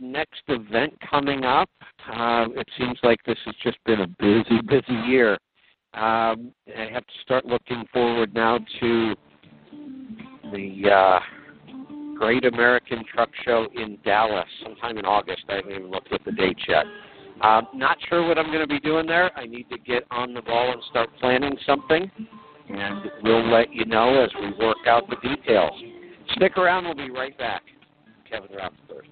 [0.01, 1.69] next event coming up.
[2.11, 5.33] Uh, it seems like this has just been a busy, busy year.
[5.95, 9.15] Um, I have to start looking forward now to
[10.53, 10.91] the.
[10.91, 11.21] Uh,
[12.19, 15.45] Great American Truck Show in Dallas sometime in August.
[15.49, 16.85] I haven't even looked at the dates yet.
[17.41, 19.31] Uh, not sure what I'm going to be doing there.
[19.39, 22.11] I need to get on the ball and start planning something,
[22.69, 25.73] and we'll let you know as we work out the details.
[26.33, 26.85] Stick around.
[26.85, 27.63] We'll be right back.
[28.29, 29.07] Kevin Rutherford.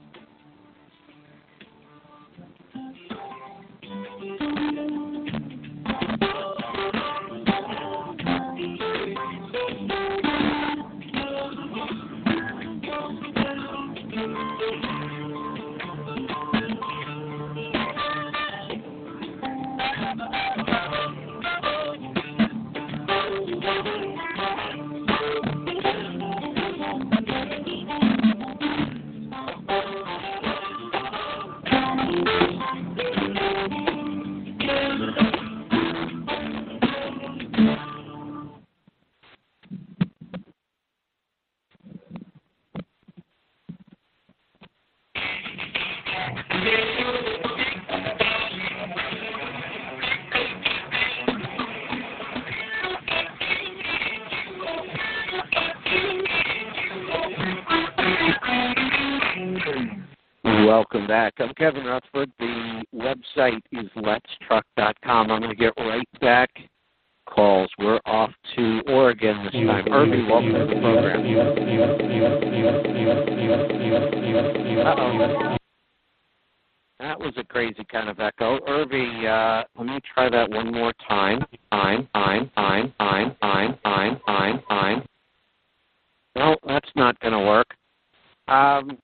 [60.97, 61.35] Welcome back.
[61.41, 62.33] I'm Kevin Rutherford.
[62.39, 65.31] The website is letstruck.com.
[65.31, 66.49] I'm going to get right back
[67.29, 67.69] calls.
[67.79, 69.93] We're off to Oregon this time.
[69.93, 71.21] Irby, welcome to the program.
[74.87, 75.57] Uh-oh.
[76.99, 78.59] That was a crazy kind of echo.
[78.67, 81.45] Irby, uh, let me try that one more time.
[81.73, 85.03] I'm, I'm, I'm, I'm, I'm, I'm, I'm, I'm.
[86.37, 87.67] No, that's not going to work.
[88.49, 88.97] Um,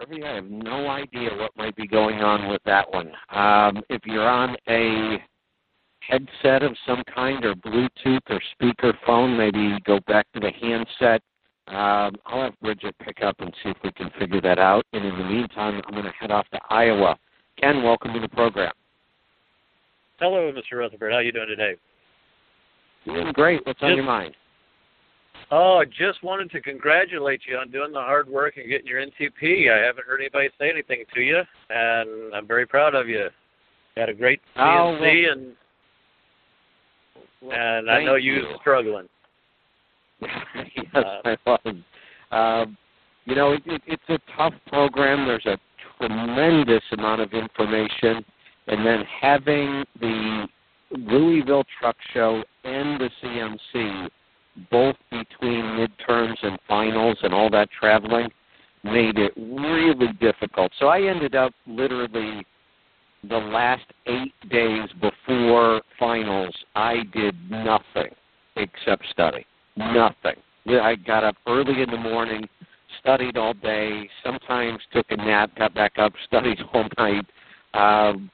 [0.00, 3.10] Irby, I have no idea what might be going on with that one.
[3.30, 5.22] Um, if you're on a
[6.00, 11.22] headset of some kind or Bluetooth or speakerphone, maybe go back to the handset.
[11.66, 14.86] Um, I'll have Bridget pick up and see if we can figure that out.
[14.92, 17.18] And in the meantime, I'm going to head off to Iowa.
[17.60, 18.72] Ken, welcome to the program.
[20.20, 20.78] Hello, Mr.
[20.78, 21.12] Rutherford.
[21.12, 21.74] How are you doing today?
[23.04, 23.66] Doing great.
[23.66, 24.34] What's on your mind?
[25.50, 29.00] Oh, I just wanted to congratulate you on doing the hard work and getting your
[29.04, 29.70] NTP.
[29.72, 31.40] I haven't heard anybody say anything to you,
[31.70, 33.24] and I'm very proud of you.
[33.96, 34.60] You had a great Oh,
[35.00, 35.52] CMC, well- and
[37.52, 39.08] and I know you was struggling.
[40.20, 41.74] yes, Uh, I was.
[42.30, 42.76] Um,
[43.24, 45.26] you know, it, it, it's a tough program.
[45.26, 45.58] There's a
[45.98, 48.24] tremendous amount of information,
[48.66, 50.48] and then having the
[50.90, 54.08] Louisville Truck Show and the CMC
[54.70, 58.28] both between midterms and finals and all that traveling
[58.84, 60.72] made it really difficult.
[60.78, 62.44] So I ended up literally
[63.28, 68.14] the last eight days before finals, I did nothing
[68.56, 69.44] except study.
[69.76, 70.36] Nothing.
[70.68, 72.48] I got up early in the morning,
[73.00, 77.26] studied all day, sometimes took a nap, got back up, studied all night.
[77.74, 78.30] Um,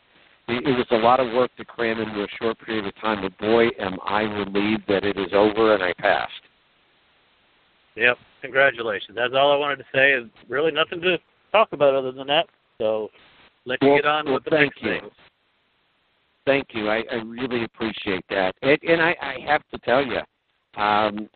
[0.48, 3.36] it, was a lot of work to cram into a short period of time, but
[3.38, 6.32] boy, am I relieved that it is over and I passed.
[7.96, 9.16] Yep, congratulations.
[9.16, 10.12] That's all I wanted to say.
[10.12, 11.18] Is really nothing to
[11.52, 12.46] talk about other than that.
[12.78, 13.10] So
[13.64, 15.00] let's Well- get on well, with the thank next you.
[15.00, 15.10] thing.
[16.46, 16.90] Thank you.
[16.90, 18.54] I, I really appreciate that.
[18.60, 20.20] And, and I, I have to tell you,
[20.80, 21.30] um,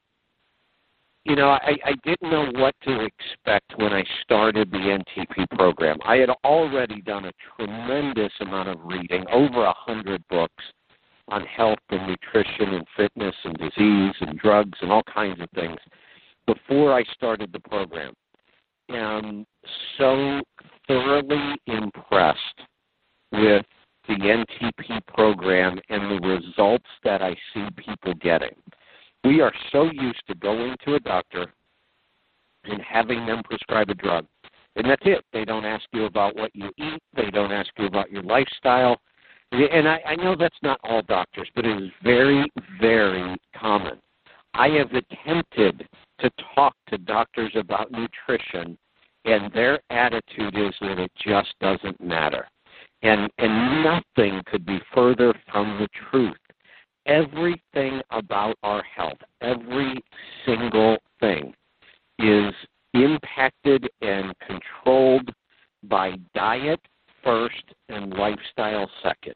[1.29, 5.99] you know, I, I didn't know what to expect when I started the NTP program.
[6.05, 10.64] I had already done a tremendous amount of reading, over a hundred books
[11.29, 15.76] on health and nutrition and fitness and disease and drugs and all kinds of things
[16.47, 18.14] before I started the program.
[18.89, 19.45] am
[19.99, 20.41] so
[20.87, 22.39] thoroughly impressed
[23.33, 23.66] with
[24.09, 28.55] the NTP program and the results that I see people getting.
[29.29, 31.53] We are so used to going to a doctor
[32.64, 34.24] and having them prescribe a drug.
[34.74, 35.22] And that's it.
[35.35, 38.97] They don't ask you about what you eat, they don't ask you about your lifestyle.
[39.53, 42.51] And I, I know that's not all doctors, but it is very,
[42.81, 43.99] very common.
[44.55, 45.87] I have attempted
[46.20, 48.79] to talk to doctors about nutrition,
[49.26, 52.49] and their attitude is that it just doesn't matter.
[53.03, 56.39] And and nothing could be further from the truth.
[57.09, 60.01] Everything about our health, every
[60.45, 61.55] single thing,
[62.19, 62.53] is
[62.93, 65.31] impacted and controlled
[65.85, 66.81] by diet
[67.25, 69.35] first and lifestyle second.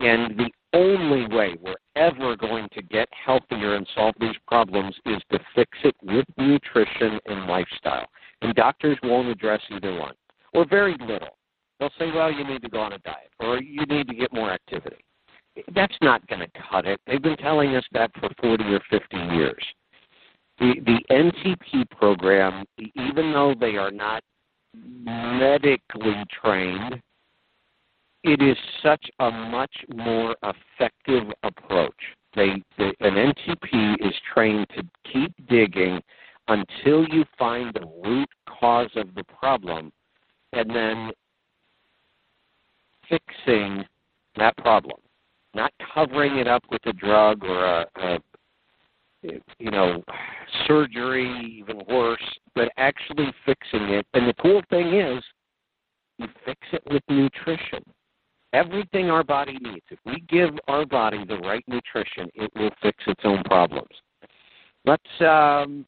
[0.00, 5.20] And the only way we're ever going to get healthier and solve these problems is
[5.32, 8.06] to fix it with nutrition and lifestyle.
[8.42, 10.14] And doctors won't address either one,
[10.52, 11.36] or very little.
[11.80, 14.32] They'll say, well, you need to go on a diet, or you need to get
[14.32, 15.04] more activity.
[15.74, 17.00] That's not going to cut it.
[17.06, 19.64] They've been telling us that for 40 or 50 years.
[20.58, 24.22] The, the NTP program, even though they are not
[24.74, 27.00] medically trained,
[28.24, 31.94] it is such a much more effective approach.
[32.34, 36.00] They, the, an NTP is trained to keep digging
[36.48, 39.92] until you find the root cause of the problem
[40.52, 41.10] and then
[43.08, 43.84] fixing
[44.36, 44.98] that problem,
[45.54, 48.18] not covering it up with a drug or a, a
[49.58, 50.02] you know
[50.66, 52.22] surgery, even worse,
[52.54, 54.06] but actually fixing it.
[54.14, 55.22] And the cool thing is,
[56.18, 57.82] you fix it with nutrition.
[58.52, 59.84] Everything our body needs.
[59.90, 63.88] If we give our body the right nutrition, it will fix its own problems.
[64.84, 65.84] Let's um,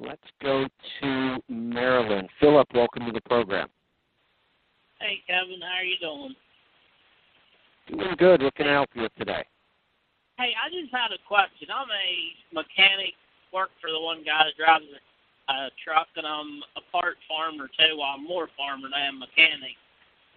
[0.00, 0.66] let's go
[1.00, 2.28] to Maryland.
[2.40, 3.68] Philip, welcome to the program.
[5.00, 6.34] Hey, Kevin, how are you doing?
[7.88, 8.42] Doing good.
[8.42, 9.44] What can I help you with today?
[10.36, 11.68] Hey, I just had a question.
[11.72, 12.08] I'm a
[12.54, 13.16] mechanic,
[13.52, 14.84] work for the one guy that drives
[15.48, 17.96] a truck, and I'm a part farmer too.
[17.96, 19.74] Well, I'm more farmer than I am mechanic.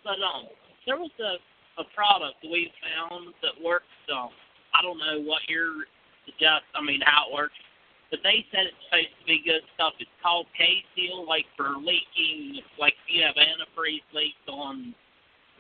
[0.04, 0.48] But um,
[0.88, 1.38] there was a
[1.80, 3.92] a product we found that works.
[4.12, 4.30] Um,
[4.76, 5.88] I don't know what you're
[6.26, 6.68] suggest.
[6.76, 7.58] I mean, how it works.
[8.12, 9.94] But they said it's supposed to be good stuff.
[10.00, 14.94] It's called K-Seal, like for leaking, like if you have antifreeze leaks on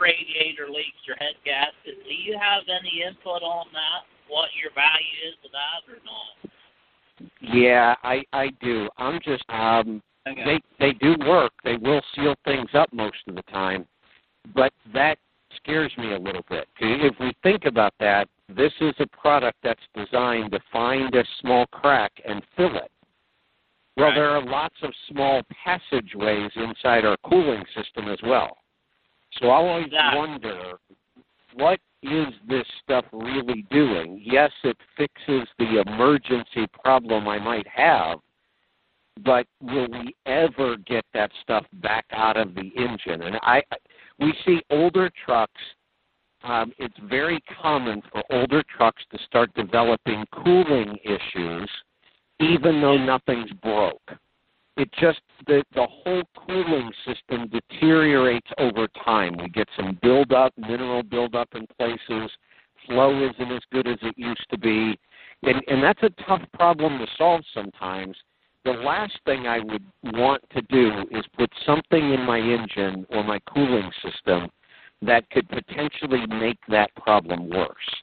[0.01, 2.01] radiator leaks or head gaskets.
[2.03, 4.09] Do you have any input on that?
[4.27, 6.51] What your value is of that or not?
[7.41, 8.89] Yeah, I I do.
[8.97, 10.43] I'm just um Okay.
[10.45, 11.51] They they do work.
[11.63, 13.87] They will seal things up most of the time,
[14.53, 15.17] but that
[15.55, 16.67] scares me a little bit.
[16.79, 21.65] If we think about that, this is a product that's designed to find a small
[21.67, 22.91] crack and fill it.
[23.97, 24.15] Well, Right.
[24.15, 28.57] there are lots of small passageways inside our cooling system as well.
[29.39, 30.19] So I always Exactly.
[30.19, 30.79] wonder
[31.53, 34.21] what is this stuff really doing?
[34.23, 38.19] Yes, it fixes the emergency problem I might have,
[39.23, 43.21] but will we ever get that stuff back out of the engine?
[43.23, 43.61] And I,
[44.19, 45.61] we see older trucks.
[46.43, 51.69] Um, it's very common for older trucks to start developing cooling issues,
[52.39, 54.01] even though nothing's broke.
[54.81, 59.37] It just the the whole cooling system deteriorates over time.
[59.37, 62.31] We get some buildup, mineral buildup in places.
[62.87, 64.97] Flow isn't as good as it used to be,
[65.43, 68.17] and and that's a tough problem to solve sometimes
[68.63, 73.23] the last thing I would want to do is put something in my engine or
[73.23, 74.49] my cooling system
[75.01, 78.01] that could potentially make that problem worse.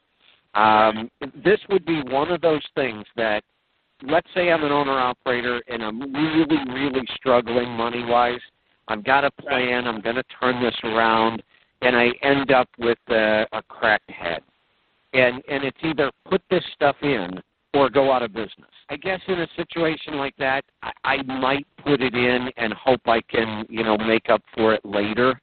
[0.55, 1.11] Um,
[1.45, 3.45] this would be one of those things that,
[4.03, 8.41] let's say I'm an owner operator and I'm really, really struggling money wise.
[8.89, 9.87] I've got a plan.
[9.87, 11.43] I'm going to turn this around,
[11.83, 14.41] and I end up with a, a cracked head.
[15.13, 17.41] And and it's either put this stuff in
[17.75, 18.71] or go out of business.
[18.91, 23.01] I guess in a situation like that, I, I might put it in and hope
[23.07, 25.41] I can, you know, make up for it later.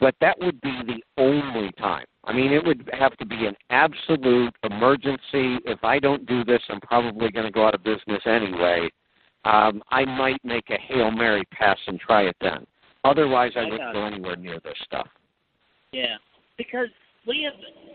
[0.00, 2.06] But that would be the only time.
[2.28, 5.58] I mean, it would have to be an absolute emergency.
[5.64, 8.90] If I don't do this, I'm probably going to go out of business anyway.
[9.46, 12.66] Um, I might make a hail mary pass and try it then.
[13.04, 15.08] Otherwise, I I wouldn't go anywhere near this stuff.
[15.92, 16.16] Yeah,
[16.58, 16.88] because
[17.26, 17.54] we have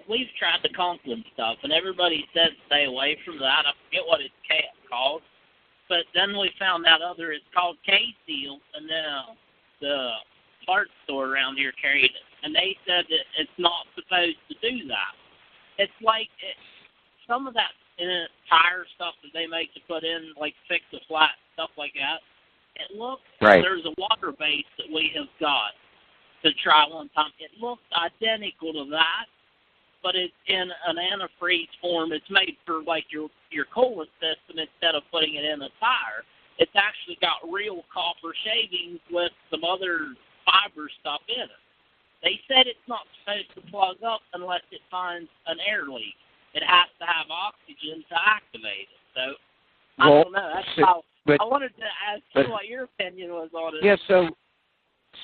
[0.10, 3.66] we've tried the Conklin stuff, and everybody said stay away from that.
[3.68, 4.34] I forget what it's
[4.90, 5.22] called,
[5.90, 9.34] but then we found out other it's called K Seal, and uh,
[9.80, 10.10] the
[10.66, 12.12] parts store around here carried it,
[12.44, 15.16] and they said that it's not supposed to do that.
[15.78, 16.58] It's like it,
[17.28, 21.00] some of that uh, tire stuff that they make to put in, like fix a
[21.08, 22.20] flat stuff like that.
[22.76, 23.62] It looks Right.
[23.62, 25.72] there's a water base that we have got
[26.44, 27.32] to try one time.
[27.40, 29.26] It looks identical to that,
[30.02, 32.12] but it's in an antifreeze form.
[32.12, 36.26] It's made for like your your coolant system instead of putting it in a tire.
[36.60, 40.14] It's actually got real copper shavings with some other
[40.46, 41.63] fiber stuff in it.
[42.24, 46.16] They said it's not supposed to plug up unless it finds an air leak.
[46.54, 49.02] It has to have oxygen to activate it.
[49.14, 49.36] So
[50.00, 50.52] I Well, don't know.
[50.56, 53.76] That's so- how but- I wanted to ask but- you what your opinion was on
[53.76, 53.84] it.
[53.84, 54.36] Yeah, so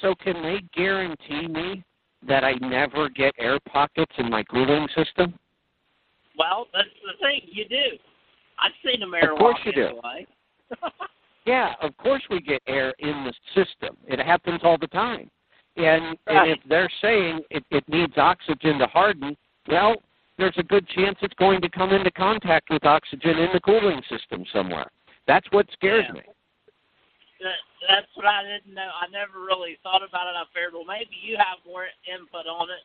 [0.02, 1.84] so can they guarantee me
[2.22, 5.40] that I never get air pockets in my cooling system?
[6.36, 7.42] Well, that's the thing.
[7.46, 7.98] You do.
[8.60, 10.02] I've seen them air Of course you do.
[11.46, 13.98] Yeah, of course we get air in the system.
[14.06, 15.32] It happens all the time.
[15.80, 19.96] And and if they're saying it, it needs oxygen to harden, well,
[20.38, 24.02] there's a good chance it's going to come into contact with oxygen in the cooling
[24.10, 24.92] system somewhere.
[25.28, 26.14] That's what scares Yeah.
[26.14, 26.22] me.
[27.40, 27.56] That,
[27.88, 28.92] that's what I didn't know.
[28.92, 30.36] I never really thought about it.
[30.36, 32.84] I figured, well, maybe you have more input on it,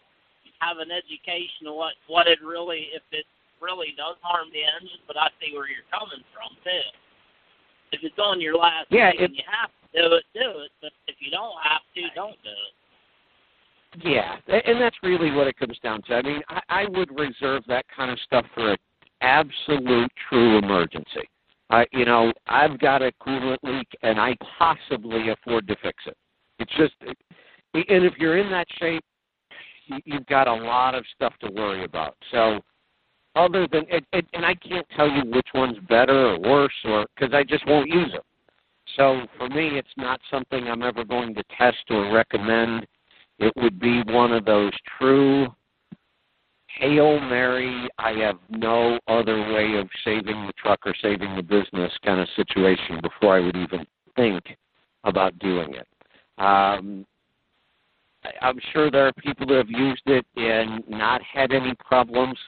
[0.63, 3.27] have an education of what what it really, if it
[3.61, 5.03] really does harm the engine.
[5.11, 6.87] But I see where you're coming from too.
[7.91, 10.71] If it's on your last Yeah, thing if- you have to do it, do it.
[10.81, 12.75] But if you don't have to, don't do it.
[14.03, 16.15] Yeah, and that's really what it comes down to.
[16.15, 18.79] I mean, I, I would reserve that kind of stuff for an
[19.21, 21.29] absolute true emergency.
[21.71, 26.17] Uh, you know, I've got a coolant leak, and I possibly afford to fix it.
[26.59, 27.15] It's just, and
[27.73, 29.03] if you're in that shape,
[29.87, 32.17] you- you've got a lot of stuff to worry about.
[32.31, 32.63] So,
[33.37, 37.45] other than, and, I can't tell you which one's better or worse, or because I
[37.45, 38.23] just won't use them.
[38.97, 42.87] So for me, it's not something I'm ever going to test or recommend.
[43.39, 45.49] It would be one of those true
[46.79, 51.93] Hail Mary, I have no other way of saving the truck or saving the business
[52.05, 53.87] kind of situation before I would even
[54.17, 54.43] think
[55.05, 55.87] about doing it.
[56.39, 57.07] Um,
[58.41, 62.39] I'm sure there are people who have used it and not had any problems.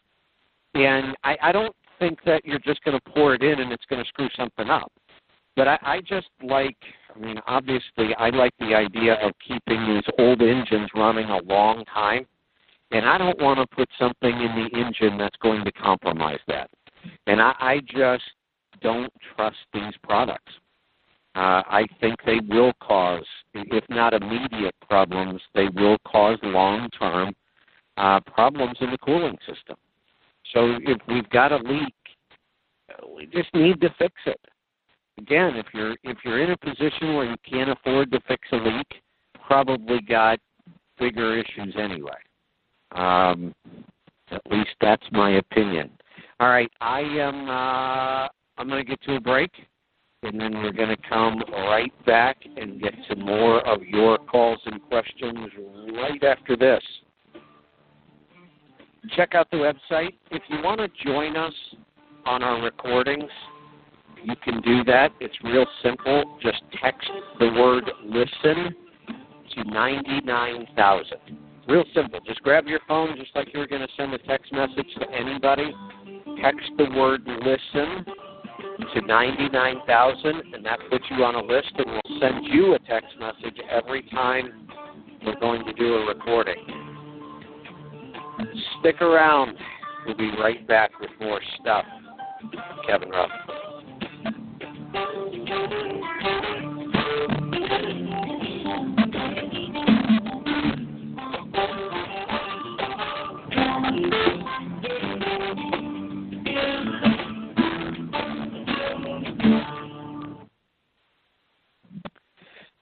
[0.75, 3.85] And I, I don't think that you're just going to pour it in and it's
[3.89, 4.91] going to screw something up.
[5.57, 6.77] But I, I just like,
[7.15, 11.85] I mean, obviously, I like the idea of keeping these old engines running a long
[11.87, 12.27] time.
[12.93, 16.71] And I don't want to put something in the engine that's going to compromise that.
[17.27, 18.23] And I, I just
[18.81, 20.53] don't trust these products.
[21.35, 27.35] Uh, I think they will cause, if not immediate problems, they will cause long term
[27.97, 29.77] uh, problems in the cooling system.
[30.55, 31.95] So if we've got a leak,
[33.15, 34.41] we just need to fix it.
[35.19, 38.57] Again, if you're if you're in a position where you can't afford to fix a
[38.57, 38.87] leak,
[39.47, 40.39] probably got
[40.99, 42.11] bigger issues anyway.
[42.93, 43.55] Um,
[44.31, 45.91] at least that's my opinion.
[46.41, 47.49] All right, I am.
[47.49, 48.29] Uh,
[48.59, 49.51] I'm going to get to a break,
[50.23, 54.59] and then we're going to come right back and get to more of your calls
[54.67, 55.51] and questions
[55.95, 56.83] right after this.
[59.15, 60.15] Check out the website.
[60.31, 61.55] If you want to join us
[62.25, 63.31] on our recordings,
[64.27, 65.13] you can do that.
[65.21, 66.39] It's real simple.
[66.43, 67.09] Just text
[67.39, 68.75] the word listen
[69.55, 71.17] to 99,000.
[71.69, 72.19] Real simple.
[72.27, 75.09] Just grab your phone just like you were going to send a text message to
[75.13, 75.73] anybody.
[76.43, 78.05] Text the word listen
[78.95, 83.15] to 99,000, and that puts you on a list, and we'll send you a text
[83.21, 84.69] message every time
[85.25, 86.57] we're going to do a recording.
[88.81, 89.57] Stick around.
[90.05, 91.85] We'll be right back with more stuff.
[92.87, 93.31] Kevin Ruff.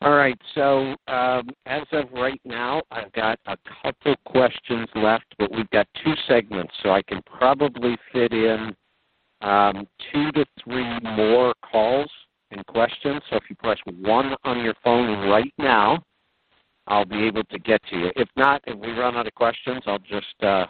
[0.01, 5.51] All right, so um, as of right now, I've got a couple questions left, but
[5.53, 8.75] we've got two segments, so I can probably fit in
[9.43, 12.11] um, two to three more calls
[12.51, 13.23] and questions.
[13.31, 16.03] So if you press one on your phone right now,
[16.87, 18.11] I'll be able to get to you.
[18.17, 20.67] If not, if we run out of questions, I'll just uh,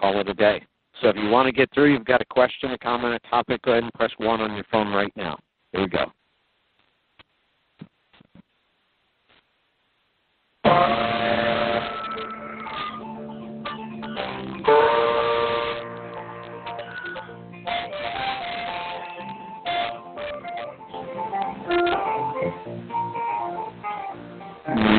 [0.00, 0.64] call it a day.
[1.00, 3.62] So if you want to get through, you've got a question, a comment, a topic,
[3.62, 5.38] go ahead and press one on your phone right now.
[5.72, 6.06] Here we go.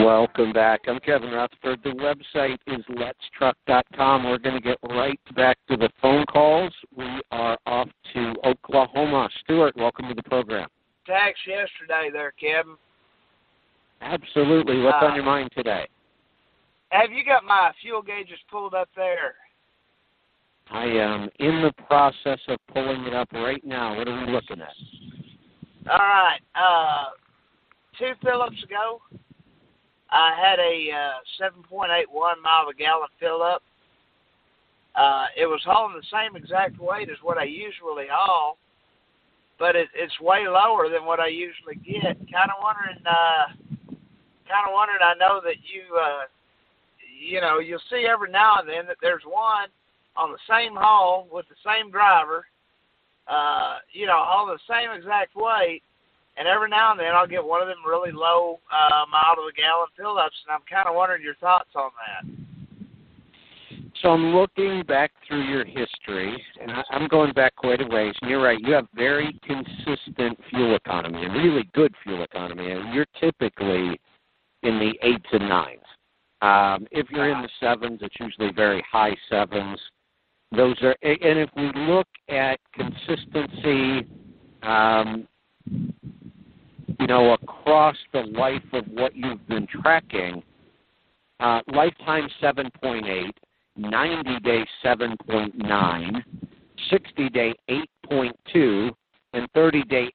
[0.06, 0.82] Welcome back.
[0.88, 1.82] I'm Kevin Rutherford.
[1.84, 4.24] The website is letstruck.com.
[4.24, 6.74] We're going to get right back to the phone calls.
[6.96, 9.30] We are off to Oklahoma.
[9.44, 10.70] Stuart, welcome to the program.
[11.06, 12.76] Tax yesterday there, Kevin.
[14.02, 14.82] Absolutely.
[14.82, 15.88] What's Uh, on your mind today?
[16.92, 19.36] Have you got my fuel gauges pulled up there?
[20.72, 23.98] I am in the process of pulling it up right now.
[23.98, 24.76] What are we looking at?
[25.92, 26.40] All right.
[26.56, 27.06] Uh,
[27.98, 29.02] two Phillips ago,
[30.12, 33.62] I had a uh, 7.81 mile a gallon fill up.
[34.96, 38.58] Uh, it was hauling the same exact weight as what I usually haul,
[39.60, 42.18] but it, it's way lower than what I usually get.
[42.32, 42.98] Kind of wondering.
[43.06, 43.54] Uh,
[44.50, 45.00] kind of wondering.
[45.02, 46.26] I know that you, uh,
[47.22, 49.70] you know, you'll see every now and then that there's one
[50.18, 52.46] on the same haul with the same driver.
[53.28, 55.84] Uh, you know, all the same exact weight,
[56.40, 59.42] and every now and then I'll get one of them really low uh, mile to
[59.46, 62.24] the gallon fill ups, and I'm kind of wondering your thoughts on that.
[64.02, 68.16] So I'm looking back through your history, and I'm going back quite a ways.
[68.22, 72.72] And you're right; you have very consistent fuel economy and really good fuel economy.
[72.72, 74.00] And you're typically
[74.64, 75.82] in the eights and nines.
[76.42, 79.78] Um, if you're in the sevens, it's usually very high sevens.
[80.56, 84.08] Those are, and if we look at consistency,
[84.64, 85.28] um,
[87.00, 90.44] you know, across the life of what you've been tracking,
[91.40, 93.32] uh, lifetime 7.8,
[93.78, 96.24] 90 day 7.9,
[96.90, 97.54] 60 day
[98.12, 98.92] 8.2,
[99.34, 100.12] and 30 day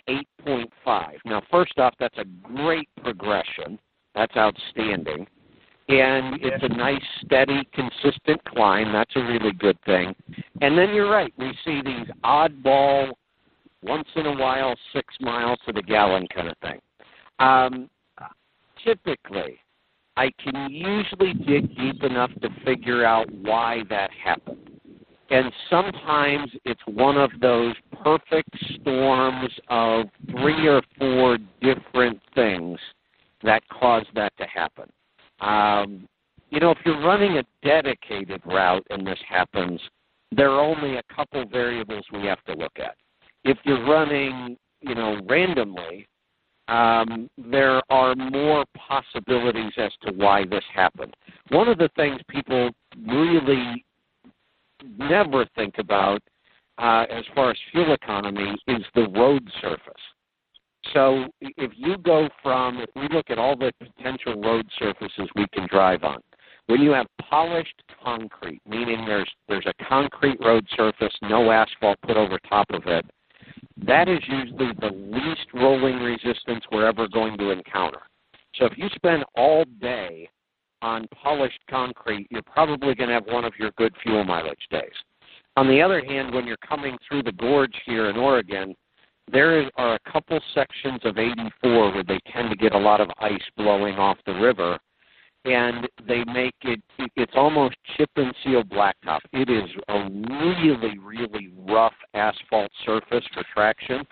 [0.47, 1.12] 8.5.
[1.24, 3.78] Now, first off, that's a great progression.
[4.15, 5.27] That's outstanding.
[5.89, 8.93] And it's a nice, steady, consistent climb.
[8.93, 10.15] That's a really good thing.
[10.62, 11.32] And then you're right.
[11.39, 13.12] We see these oddball,
[13.85, 16.81] once in a while, six miles to the gallon kind of thing.
[17.39, 17.90] Um,
[18.85, 19.59] typically,
[20.16, 24.70] I can usually dig deep enough to figure out why that happened.
[25.31, 28.51] And sometimes it's one of those perfect
[28.81, 32.78] storms of three or four different things
[33.43, 34.89] that cause that to happen.
[35.40, 36.09] Um,
[36.51, 39.81] you know, if you're running a dedicated route and this happens,
[40.31, 42.94] there are only a couple variables we have to look at.
[43.45, 46.09] If you're running, you know, randomly,
[46.69, 51.15] um, there are more possibilities as to why this happened.
[51.51, 52.71] One of the things people
[53.07, 53.85] really
[54.99, 56.23] never think about
[56.79, 59.93] uh, as far as fuel economy is the road surface.
[60.93, 65.47] So if you go from, if we look at all the potential road surfaces we
[65.53, 66.19] can drive on,
[66.66, 72.16] when you have polished concrete, meaning there's there's a concrete road surface, no asphalt put
[72.16, 73.05] over top of it,
[73.87, 78.01] that is usually the least rolling resistance we're ever going to encounter.
[78.57, 80.29] So if you spend all day
[80.81, 84.93] on polished concrete, you're probably going to have one of your good fuel mileage days.
[85.57, 88.75] On the other hand, when you're coming through the gorge here in Oregon,
[89.33, 93.09] there are a couple sections of 84 where they tend to get a lot of
[93.21, 94.79] ice blowing off the river,
[95.45, 96.81] and they make it,
[97.16, 99.21] it's almost chip and seal blacktop.
[99.33, 104.05] It is a really, really rough asphalt surface for traction,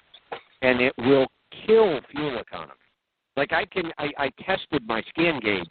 [0.60, 1.26] and it will
[1.66, 2.72] kill fuel economy.
[3.36, 5.64] Like I can, I, I tested my ScanGauge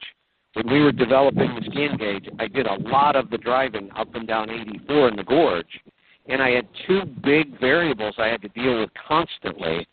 [0.53, 4.27] when we were developing the ScanGauge, I did a lot of the driving up and
[4.27, 5.79] down 84 in the gorge,
[6.27, 9.87] and I had two big variables I had to deal with constantly: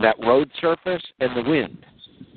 [0.00, 1.86] that road surface and the wind,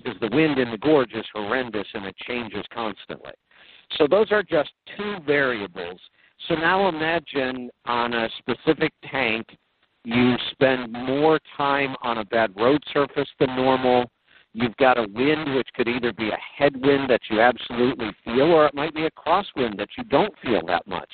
[0.05, 3.31] because the wind in the gorge is horrendous and it changes constantly.
[3.97, 5.99] So those are just two variables.
[6.47, 9.47] So now imagine on a specific tank,
[10.03, 14.05] you spend more time on a bad road surface than normal
[14.57, 18.65] You've got a wind which could either be a headwind that you absolutely feel, or
[18.67, 21.09] it might be a crosswind that you don't feel that much,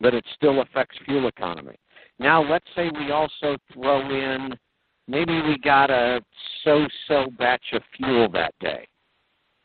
[0.00, 1.76] but it still affects fuel economy.
[2.18, 4.54] Now, let's say we also throw in
[5.08, 6.20] maybe we got a
[6.62, 8.86] so-so batch of fuel that day.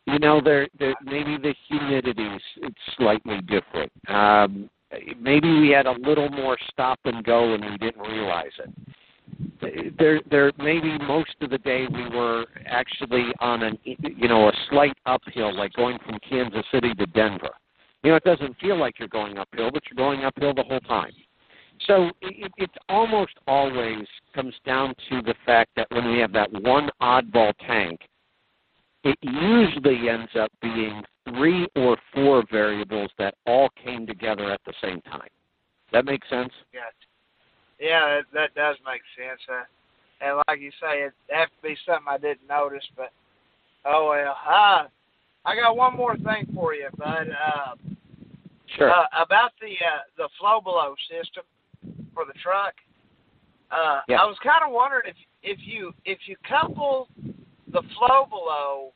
[0.07, 3.91] You know, there, there maybe the humidity is slightly different.
[4.07, 4.69] Um,
[5.19, 8.73] maybe we had a little more stop and go and we didn't realize it
[9.97, 14.53] there there maybe most of the day we were actually on an you know a
[14.69, 17.51] slight uphill like going from Kansas City to Denver.
[18.03, 20.79] You know it doesn't feel like you're going uphill, but you're going uphill the whole
[20.81, 21.11] time.
[21.87, 26.51] So it, it almost always comes down to the fact that when we have that
[26.51, 28.01] one oddball tank,
[29.03, 34.73] it usually ends up being three or four variables that all came together at the
[34.81, 35.29] same time.
[35.91, 36.51] That makes sense?
[36.73, 36.91] Yes.
[37.79, 39.39] Yeah, that, that does make sense.
[39.49, 39.63] Uh,
[40.21, 43.11] and like you say, it have to be something I didn't notice, but
[43.85, 44.35] oh well.
[44.45, 44.87] Uh,
[45.45, 47.29] I got one more thing for you, bud.
[47.29, 47.75] Uh,
[48.77, 48.91] sure.
[48.91, 51.43] Uh, about the uh, the FlowBelow system
[52.13, 52.73] for the truck.
[53.71, 54.17] Uh, yeah.
[54.17, 57.07] I was kind of wondering if if you if you couple
[57.71, 58.89] the FlowBelow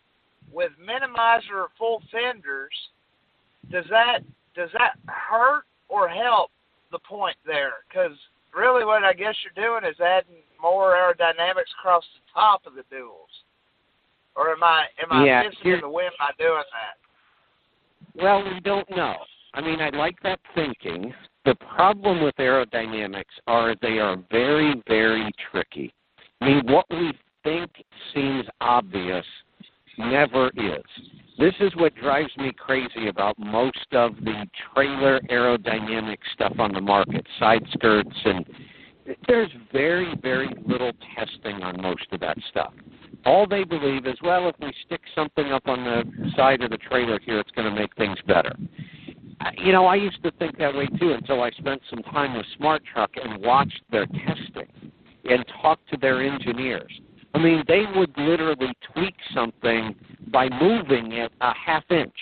[0.52, 2.74] with minimizer or full fenders,
[3.72, 4.20] does that
[4.56, 6.52] does that hurt or help
[6.92, 7.86] the point there?
[7.88, 8.18] Because
[8.56, 12.84] really what I guess you're doing is adding more aerodynamics across the top of the
[12.94, 13.32] duals.
[14.36, 18.22] Or am I am I yeah, missing in the wind by doing that?
[18.22, 19.16] Well, we don't know.
[19.54, 21.14] I mean, I like that thinking.
[21.46, 25.94] The problem with aerodynamics are they are very, very tricky.
[26.40, 27.12] I mean, what we
[27.44, 27.70] think
[28.14, 29.26] seems obvious
[29.98, 30.84] never is.
[31.38, 36.82] This is what drives me crazy about most of the trailer aerodynamic stuff on the
[36.82, 38.46] market, side skirts, and
[39.28, 42.74] there's very, very little testing on most of that stuff.
[43.26, 46.78] All they believe is, well, if we stick something up on the side of the
[46.78, 48.56] trailer here, it's going to make things better.
[49.58, 52.46] You know, I used to think that way too until I spent some time with
[52.60, 54.92] SmartTruck and watched their testing
[55.26, 56.92] and talked to their engineers.
[57.34, 59.96] I mean, they would literally tweak something
[60.28, 62.16] by moving it a half inch,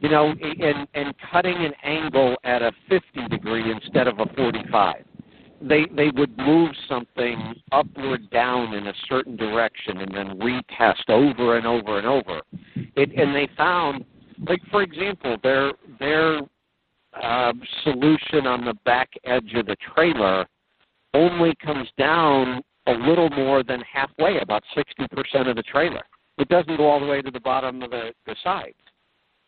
[0.00, 5.04] you know, and and cutting an angle at a 50 degree instead of a 45.
[5.60, 11.56] They they would move something upward down in a certain direction and then retest over
[11.56, 12.42] and over and over.
[12.74, 14.04] It and they found,
[14.46, 16.40] like for example, their their
[17.22, 17.52] uh,
[17.82, 20.46] solution on the back edge of the trailer
[21.14, 26.02] only comes down a little more than halfway, about 60% of the trailer.
[26.38, 28.76] It doesn't go all the way to the bottom of the, the sides.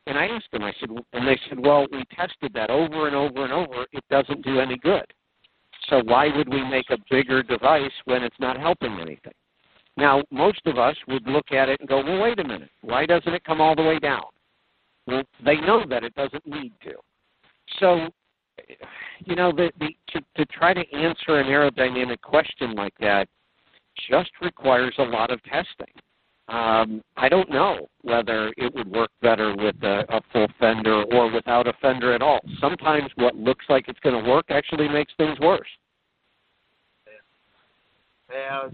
[0.07, 3.15] And I asked them, I said, and they said, well, we tested that over and
[3.15, 3.87] over and over.
[3.93, 5.05] It doesn't do any good.
[5.89, 9.33] So why would we make a bigger device when it's not helping anything?
[9.97, 12.71] Now, most of us would look at it and go, well, wait a minute.
[12.83, 14.25] Why doesn't it come all the way down?
[15.07, 16.93] Well, they know that it doesn't need to.
[17.79, 18.09] So
[19.25, 23.29] you know, the, the to, to try to answer an aerodynamic question like that
[24.11, 25.93] just requires a lot of testing.
[26.49, 31.31] Um, I don't know whether it would work better with a, a full fender or
[31.31, 32.41] without a fender at all.
[32.61, 35.69] Sometimes what looks like it's going to work actually makes things worse.
[38.33, 38.69] Yeah,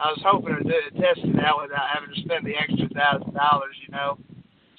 [0.00, 3.34] I was, hoping to do, test it out without having to spend the extra thousand
[3.34, 4.18] dollars, you know.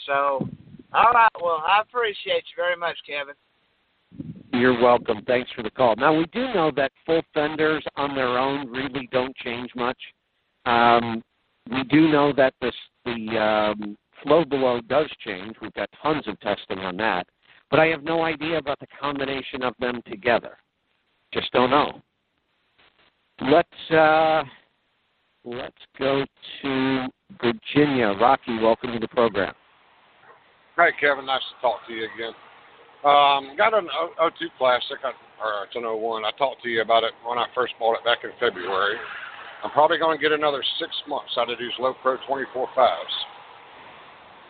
[0.08, 0.48] So,
[0.96, 1.30] all right.
[1.42, 3.36] Well, I appreciate you very much, Kevin.
[4.54, 5.22] You're welcome.
[5.28, 5.96] Thanks for the call.
[5.98, 9.98] Now, we do know that full fenders on their own really don't change much.
[10.66, 11.22] Um,
[11.70, 12.74] we do know that this,
[13.04, 15.56] the um, FlowBelow does change.
[15.62, 17.28] We've got tons of testing on that.
[17.70, 20.58] But I have no idea about the combination of them together.
[21.34, 22.02] Just don't know.
[23.42, 24.44] Let's uh,
[25.44, 26.24] let's go
[26.62, 27.08] to
[27.42, 28.14] Virginia.
[28.20, 29.54] Rocky, welcome to the program.
[30.76, 31.26] Hi, Kevin.
[31.26, 32.36] Nice to talk to you again.
[33.08, 33.88] Um, got an
[34.20, 35.00] 02 Classic,
[35.40, 36.26] or it's an 01.
[36.26, 39.00] I talked to you about it when I first bought it back in February.
[39.64, 43.16] I'm probably going to get another six months out of these Low Pro 24 fives.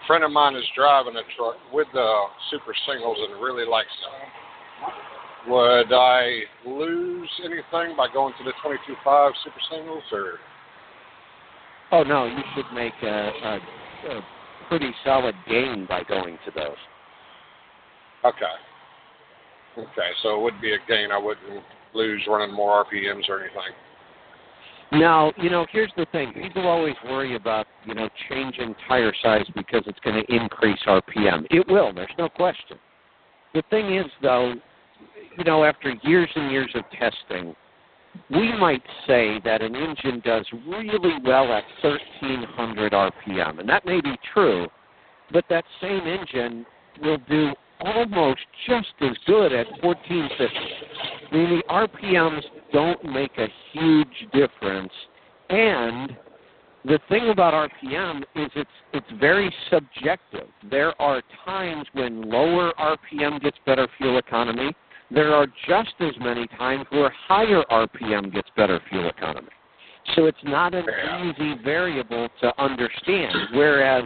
[0.01, 2.09] A friend of mine is driving a truck with the
[2.49, 5.53] Super Singles and really likes them.
[5.53, 10.39] Would I lose anything by going to the 22.5 Super Singles, or?
[11.91, 13.59] Oh no, you should make a, a,
[14.09, 14.21] a
[14.67, 16.77] pretty solid gain by going to those.
[18.23, 18.45] Okay.
[19.77, 21.11] Okay, so it would be a gain.
[21.11, 21.63] I wouldn't
[21.93, 23.73] lose running more RPMs or anything.
[24.91, 26.31] Now, you know, here's the thing.
[26.33, 31.45] People always worry about, you know, changing tire size because it's going to increase RPM.
[31.49, 32.77] It will, there's no question.
[33.53, 34.53] The thing is, though,
[35.37, 37.55] you know, after years and years of testing,
[38.29, 43.59] we might say that an engine does really well at 1300 RPM.
[43.59, 44.67] And that may be true,
[45.31, 46.65] but that same engine
[47.01, 47.51] will do
[47.81, 50.45] almost just as good at 1450.
[51.31, 54.93] I mean, the RPMs don't make a huge difference,
[55.49, 56.15] and
[56.85, 60.47] the thing about RPM is it's it's very subjective.
[60.69, 64.75] There are times when lower RPM gets better fuel economy.
[65.11, 69.49] There are just as many times where higher RPM gets better fuel economy.
[70.15, 70.85] So it's not an
[71.23, 73.33] easy variable to understand.
[73.53, 74.05] Whereas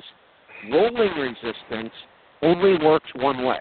[0.71, 1.93] rolling resistance
[2.41, 3.59] only works one way.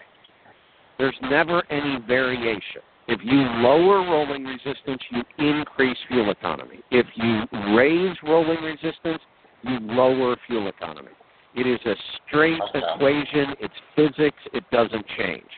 [0.97, 2.81] There's never any variation.
[3.07, 6.81] If you lower rolling resistance, you increase fuel economy.
[6.91, 7.41] If you
[7.75, 9.21] raise rolling resistance,
[9.63, 11.11] you lower fuel economy.
[11.55, 11.95] It is a
[12.27, 12.79] straight Okay.
[12.79, 13.55] equation.
[13.59, 14.37] It's physics.
[14.53, 15.49] It doesn't change.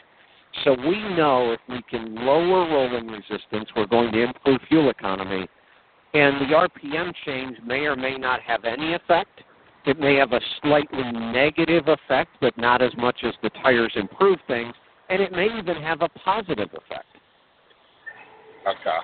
[0.64, 5.48] So we know if we can lower rolling resistance, we're going to improve fuel economy.
[6.14, 9.42] And the RPM change may or may not have any effect.
[9.86, 14.38] It may have a slightly negative effect, but not as much as the tires improve
[14.48, 14.74] things.
[15.10, 17.06] And it may even have a positive effect.
[18.68, 19.00] Okay.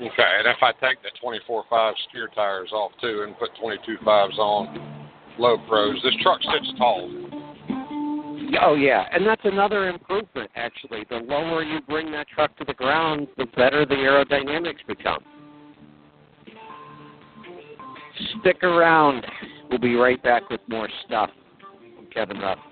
[0.00, 5.10] Okay, and if I take the 24.5 steer tires off too and put 22.5s on
[5.38, 7.39] low pros, this truck sits tall.
[8.60, 11.04] Oh yeah, and that's another improvement actually.
[11.08, 15.22] The lower you bring that truck to the ground, the better the aerodynamics become.
[18.40, 19.26] Stick around.
[19.70, 21.30] We'll be right back with more stuff
[22.12, 22.69] Kevin Rutherford.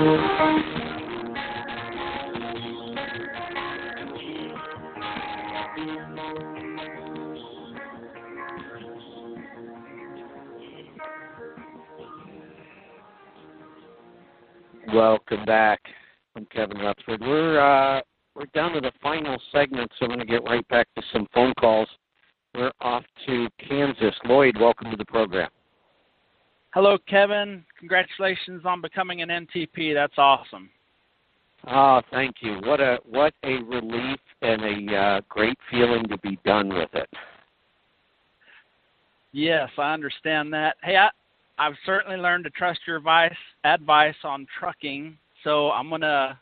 [0.00, 0.24] Welcome
[15.44, 15.80] back.
[16.34, 17.20] I'm Kevin Rutherford.
[17.20, 18.00] We're uh,
[18.34, 21.26] we're down to the final segment, so I'm going to get right back to some
[21.34, 21.88] phone calls.
[22.54, 24.14] We're off to Kansas.
[24.24, 25.50] Lloyd, welcome to the program.
[26.72, 27.64] Hello, Kevin.
[27.78, 29.92] Congratulations on becoming an NTP.
[29.92, 30.70] That's awesome.
[31.66, 32.60] Oh, thank you.
[32.64, 37.08] What a what a relief and a uh, great feeling to be done with it.
[39.32, 40.76] Yes, I understand that.
[40.82, 41.10] Hey, I,
[41.58, 43.34] I've certainly learned to trust your advice
[43.64, 45.18] advice on trucking.
[45.42, 46.38] So I'm gonna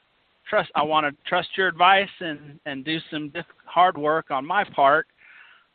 [0.49, 0.71] trust.
[0.75, 3.33] I want to trust your advice and and do some
[3.65, 5.07] hard work on my part.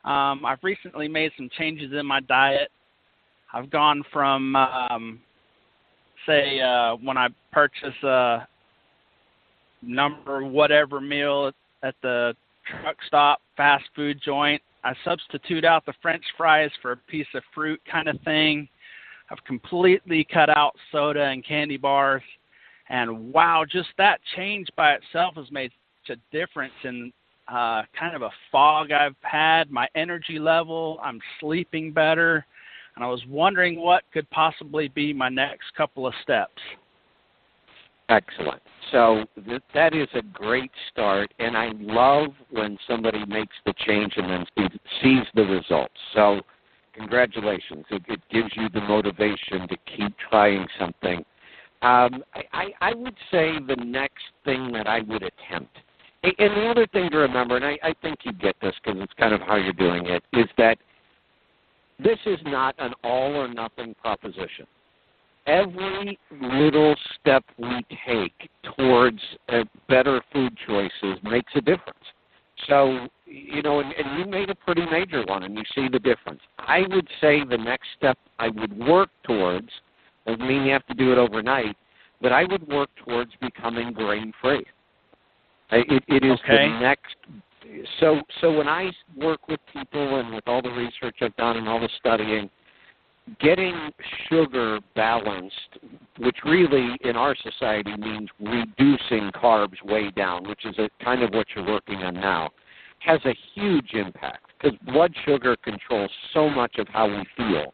[0.06, 2.70] Um, I've recently made some changes in my diet.
[3.54, 5.20] I've gone from um,
[6.26, 8.48] say uh, when I purchase a
[9.82, 11.52] number whatever meal
[11.84, 12.36] at the
[12.70, 14.62] truck stop fast food joint.
[14.84, 18.68] I substitute out the French fries for a piece of fruit kind of thing.
[19.30, 22.24] I've completely cut out soda and candy bars.
[22.90, 25.72] And wow, just that change by itself has made
[26.06, 27.14] such a difference in
[27.48, 31.00] uh, kind of a fog I've had, my energy level.
[31.02, 32.46] I'm sleeping better.
[32.96, 36.62] And I was wondering what could possibly be my next couple of steps.
[38.10, 38.62] Excellent.
[38.92, 44.14] So th- that is a great start, and I love when somebody makes the change
[44.18, 45.96] and then sees, sees the results.
[46.14, 46.42] So
[46.94, 47.86] Congratulations.
[47.90, 51.20] It, it gives you the motivation to keep trying something.
[51.82, 55.76] Um, I, I, I would say the next thing that I would attempt,
[56.24, 59.14] and the other thing to remember, and I, I think you get this because it's
[59.20, 60.78] kind of how you're doing it, is that
[62.04, 64.66] this is not an all or nothing proposition.
[65.46, 69.20] Every little step we take towards
[69.50, 71.98] uh, better food choices makes a difference.
[72.68, 76.00] So, you know, and, and you made a pretty major one, and you see the
[76.00, 76.40] difference.
[76.60, 79.70] I would say the next step I would work towards
[80.26, 81.76] doesn't mean you have to do it overnight,
[82.22, 84.66] but I would work towards becoming grain free.
[85.72, 86.70] It, it is Okay.
[86.70, 87.16] the next.
[88.00, 91.68] So, so when I work with people and with all the research I've done and
[91.68, 92.50] all the studying,
[93.40, 93.92] getting
[94.30, 95.80] sugar balanced,
[96.20, 101.34] which really in our society means reducing carbs way down, which is a, kind of
[101.34, 102.50] what you're working on now,
[103.00, 107.74] has a huge impact because blood sugar controls so much of how we feel.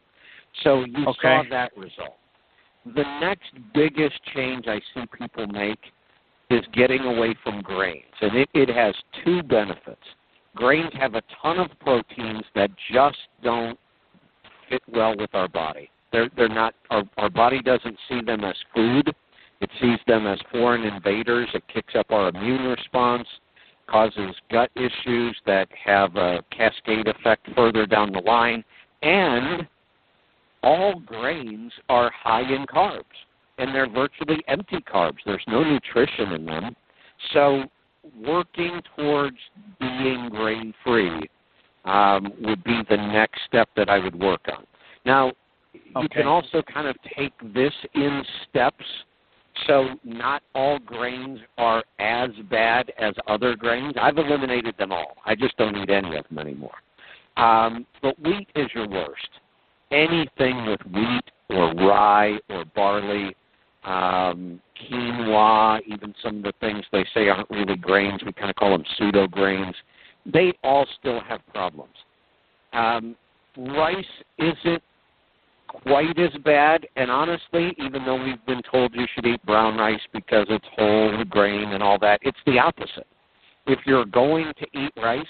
[0.62, 2.16] So you saw that result.
[2.84, 5.78] The next biggest change I see people make
[6.50, 8.94] is getting away from grains, and it, it has
[9.24, 10.02] two benefits.
[10.56, 13.78] Grains have a ton of proteins that just don't
[14.68, 15.88] fit well with our body.
[16.12, 19.14] They're they're not our our body doesn't see them as food.
[19.60, 21.48] It sees them as foreign invaders.
[21.54, 23.28] It kicks up our immune response,
[23.86, 28.64] causes gut issues that have a cascade effect further down the line,
[29.02, 29.68] and
[30.64, 33.04] all grains are high in carbs
[33.60, 35.18] and they're virtually empty carbs.
[35.24, 36.74] There's no nutrition in them.
[37.32, 37.64] So
[38.26, 39.36] working towards
[39.78, 41.28] being grain free
[41.84, 44.64] um, would be the next step that I would work on.
[45.04, 45.32] Now,
[45.74, 48.84] you can also kind of take this in steps.
[49.66, 53.94] So not all grains are as bad as other grains.
[54.00, 55.16] I've eliminated them all.
[55.26, 56.76] I just don't eat any of them anymore.
[57.36, 59.28] Um, but wheat is your worst.
[59.90, 63.34] Anything with wheat or rye or barley,
[63.84, 68.56] um, quinoa, even some of the things they say aren't really grains, we kind of
[68.56, 69.74] call them pseudo grains,
[70.26, 71.94] they all still have problems.
[72.72, 73.16] Um,
[73.56, 74.04] rice
[74.38, 74.82] isn't
[75.66, 80.00] quite as bad, and honestly, even though we've been told you should eat brown rice
[80.12, 83.06] because it's whole grain and all that, it's the opposite.
[83.66, 85.24] If you're going to eat rice,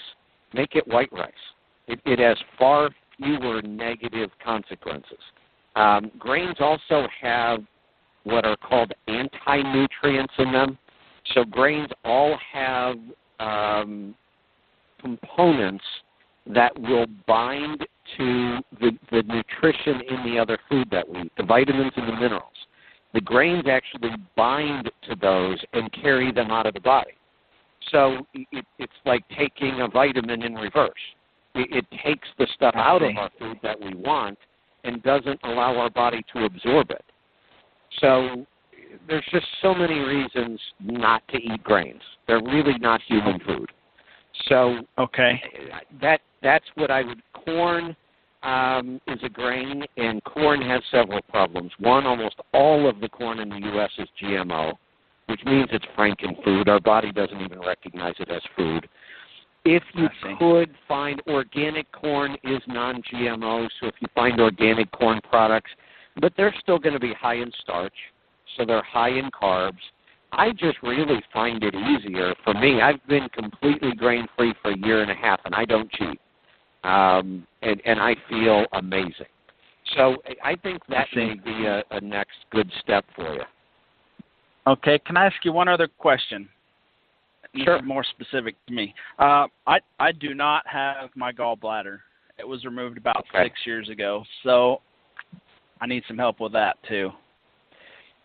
[0.53, 1.31] make it white rice.
[1.87, 5.19] It, it has far fewer negative consequences.
[5.75, 7.61] Um, grains also have
[8.23, 10.77] what are called anti-nutrients in them.
[11.33, 12.97] So grains all have
[13.39, 14.15] um,
[14.99, 15.83] components
[16.47, 17.85] that will bind
[18.17, 22.13] to the, the nutrition in the other food that we eat, the vitamins and the
[22.13, 22.43] minerals.
[23.13, 27.11] The grains actually bind to those and carry them out of the body.
[27.91, 30.93] So it, it's like taking a vitamin in reverse.
[31.55, 34.37] It, it takes the stuff out of our food that we want
[34.83, 37.03] and doesn't allow our body to absorb it.
[37.99, 38.45] So
[39.07, 42.01] there's just so many reasons not to eat grains.
[42.27, 43.71] They're really not human food.
[44.47, 45.41] So okay,
[46.01, 47.21] that that's what I would.
[47.45, 47.95] Corn
[48.43, 51.71] um, is a grain, and corn has several problems.
[51.79, 53.91] One, almost all of the corn in the U.S.
[53.97, 54.73] is GMO,
[55.27, 56.67] which means it's frankenfood.
[56.67, 58.87] Our body doesn't even recognize it as food.
[59.63, 60.07] If you
[60.39, 65.69] could find organic corn is non-GMO, so if you find organic corn products,
[66.19, 67.93] but they're still going to be high in starch,
[68.57, 69.79] so they're high in carbs.
[70.33, 72.81] I just really find it easier for me.
[72.81, 76.19] I've been completely grain free for a year and a half, and I don't cheat,
[76.83, 79.25] um, and and I feel amazing.
[79.95, 83.43] So I think that may be a, a next good step for you.
[84.67, 86.47] Okay, can I ask you one other question?
[87.65, 87.81] Sure.
[87.81, 88.93] more specific to me.
[89.19, 91.99] Uh, I I do not have my gallbladder.
[92.39, 93.43] It was removed about Okay.
[93.49, 94.81] six years ago, so
[95.81, 97.09] I need some help with that too.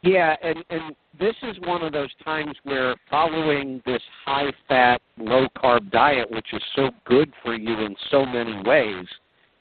[0.03, 5.49] Yeah, and and this is one of those times where following this high fat, low
[5.57, 9.07] carb diet, which is so good for you in so many ways,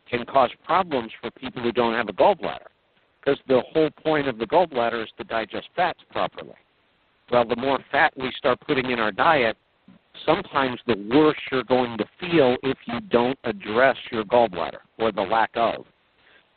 [0.10, 2.68] can cause problems for people who don't have a gallbladder.
[3.20, 6.54] Because the whole point of the gallbladder is to digest fats properly.
[7.32, 9.58] Well, the more fat we start putting in our diet,
[10.26, 15.22] sometimes the worse you're going to feel if you don't address your gallbladder or the
[15.22, 15.86] lack of.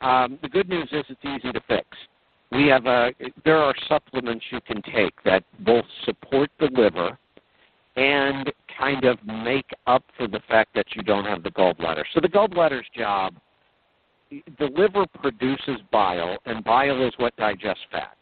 [0.01, 1.85] Um, the good news is it's easy to fix.
[2.51, 3.11] We have a
[3.45, 7.17] there are supplements you can take that both support the liver
[7.95, 12.03] and kind of make up for the fact that you don't have the gallbladder.
[12.13, 13.35] So the gallbladder's job
[14.31, 18.15] the liver produces bile and bile is what digests fat.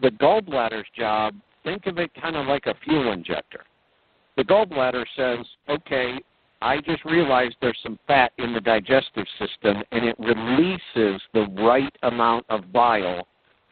[0.00, 1.34] The gallbladder's job,
[1.64, 3.64] think of it kind of like a fuel injector.
[4.36, 6.20] The gallbladder says, "Okay,
[6.60, 11.94] I just realized there's some fat in the digestive system and it releases the right
[12.02, 13.26] amount of bile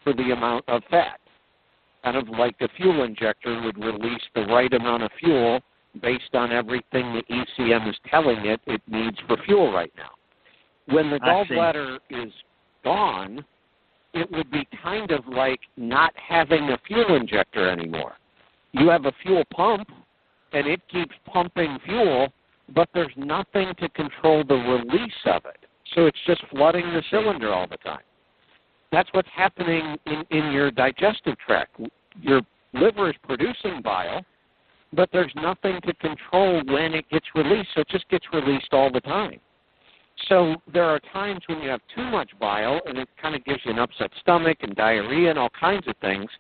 [0.04, 1.18] for the amount of fat.
[2.04, 5.60] Kind of like a fuel injector would release the right amount of fuel
[6.00, 7.22] based on everything the
[7.58, 10.10] ECM is telling it it needs for fuel right now.
[10.94, 12.32] When the gallbladder is
[12.84, 13.44] gone,
[14.14, 18.12] it would be kind of like not having a fuel injector anymore.
[18.72, 19.88] You have a fuel pump
[20.52, 22.28] and it keeps pumping fuel,
[22.74, 25.66] but there's nothing to control the release of it.
[25.94, 28.00] So it's just flooding the cylinder all the time.
[28.92, 31.80] That's what's happening in, in your digestive tract.
[32.20, 32.40] Your
[32.72, 34.24] liver is producing bile,
[34.92, 38.90] but there's nothing to control when it gets released, so it just gets released all
[38.90, 39.40] the time.
[40.28, 43.60] So there are times when you have too much bile and it kind of gives
[43.64, 46.30] you an upset stomach and diarrhea and all kinds of things.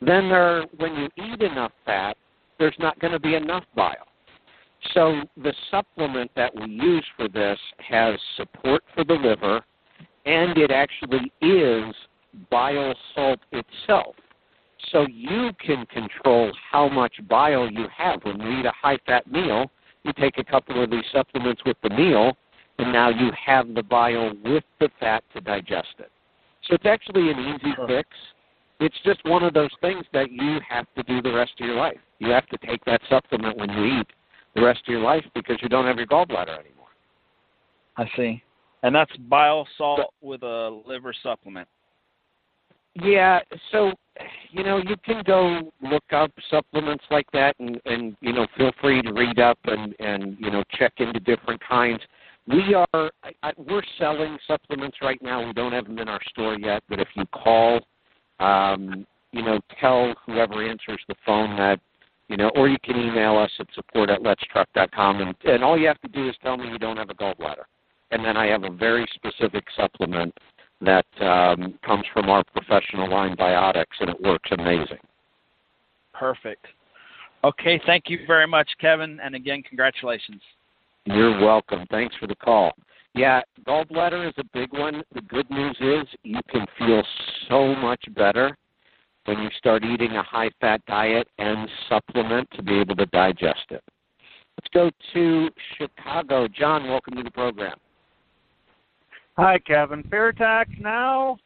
[0.00, 2.16] Then there, when you eat enough fat,
[2.58, 4.09] there's not going to be enough bile.
[4.94, 9.62] So the supplement that we use for this has support for the liver,
[10.26, 11.94] and it actually is
[12.50, 14.14] bile salt itself.
[14.90, 18.24] So you can control how much bile you have.
[18.24, 19.70] When you eat a high fat meal,
[20.04, 22.36] you take a couple of these supplements with the meal,
[22.78, 26.10] and now you have the bile with the fat to digest it.
[26.66, 28.08] So it's actually an easy fix.
[28.80, 31.76] It's just one of those things that you have to do the rest of your
[31.76, 31.98] life.
[32.18, 34.06] You have to take that supplement when you eat
[34.54, 36.88] the rest of your life because you don't have your gallbladder anymore.
[37.96, 38.42] I see.
[38.82, 41.68] And that's bile salt with a liver supplement.
[42.94, 43.40] Yeah,
[43.70, 43.92] so
[44.50, 48.72] you know you can go look up supplements like that, and and you know feel
[48.80, 52.00] free to read up and and you know check into different kinds.
[52.48, 55.46] We are I, I, we're selling supplements right now.
[55.46, 57.80] We don't have them in our store yet, but if you call,
[58.40, 61.78] um, you know, tell whoever answers the phone that
[62.30, 65.88] you know, or you can email us at support at letstruck.com, and and all you
[65.88, 67.64] have to do is tell me you don't have a gallbladder,
[68.12, 70.32] and then I have a very specific supplement
[70.80, 74.98] that um, comes from our professional line Biotics, and it works amazing.
[76.14, 76.64] Perfect.
[77.42, 80.40] Okay, thank you very much, Kevin, and again, congratulations.
[81.06, 81.84] You're welcome.
[81.90, 82.72] Thanks for the call.
[83.12, 85.02] Yeah, gallbladder is a big one.
[85.14, 87.02] The good news is you can feel
[87.48, 88.56] so much better
[89.26, 93.66] when you start eating a high fat diet and supplement to be able to digest
[93.70, 93.82] it.
[94.56, 95.48] Let's go to
[95.78, 96.48] Chicago.
[96.48, 97.76] John, welcome to the program.
[99.36, 100.02] Hi, Kevin.
[100.04, 101.38] Fair tax now.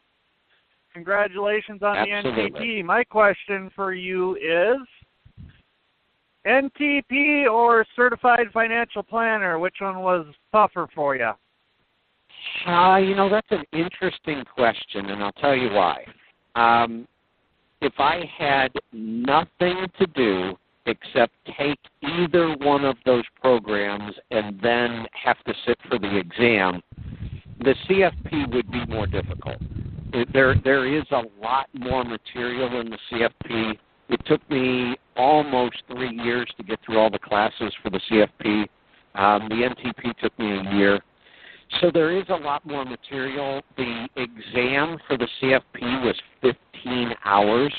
[0.92, 2.50] Congratulations on Absolutely.
[2.50, 2.84] the NTP.
[2.84, 4.78] My question for you is
[6.46, 9.58] NTP or certified financial planner?
[9.58, 11.30] Which one was tougher for you?
[12.66, 16.04] Uh, you know, that's an interesting question, and I'll tell you why.
[16.54, 17.06] Um,
[17.84, 20.56] if I had nothing to do
[20.86, 26.82] except take either one of those programs and then have to sit for the exam,
[27.60, 29.56] the CFP would be more difficult.
[30.32, 33.78] There, there is a lot more material in the CFP.
[34.08, 38.66] It took me almost three years to get through all the classes for the CFP.
[39.14, 41.00] Um, the NTP took me a year.
[41.80, 43.62] So there is a lot more material.
[43.76, 47.72] The exam for the CFP was 15 hours.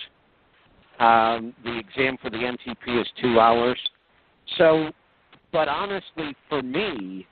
[1.00, 3.80] Um, the exam for the NTP is two hours.
[4.58, 4.92] So,
[5.52, 7.28] but honestly, for me,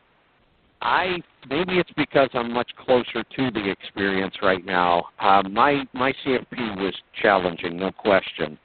[0.81, 1.17] I
[1.49, 5.05] maybe it's because I'm much closer to the experience right now.
[5.19, 8.57] Um, my my CFP was challenging, no question,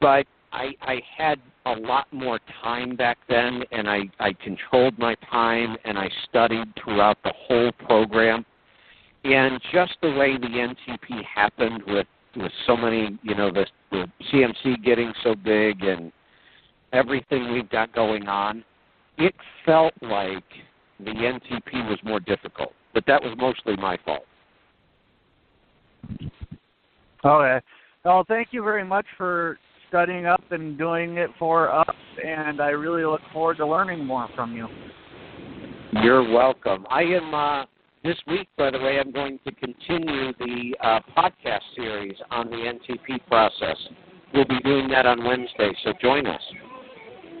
[0.00, 5.14] but I I had a lot more time back then, and I I controlled my
[5.30, 8.44] time and I studied throughout the whole program,
[9.24, 12.06] and just the way the NTP happened with
[12.36, 16.12] with so many, you know, the the CMC getting so big and
[16.92, 18.64] everything we've got going on,
[19.18, 19.34] it
[19.64, 20.44] felt like
[20.98, 24.24] the NTP was more difficult, but that was mostly my fault.
[27.24, 27.64] Oh, okay.
[28.04, 29.58] Well, thank you very much for
[29.92, 31.94] studying up and doing it for us,
[32.24, 34.66] and I really look forward to learning more from you.
[36.02, 36.86] You're welcome.
[36.88, 37.64] I am uh,
[38.02, 38.98] this week, by the way.
[38.98, 43.76] I'm going to continue the uh, podcast series on the NTP process.
[44.32, 46.40] We'll be doing that on Wednesday, so join us.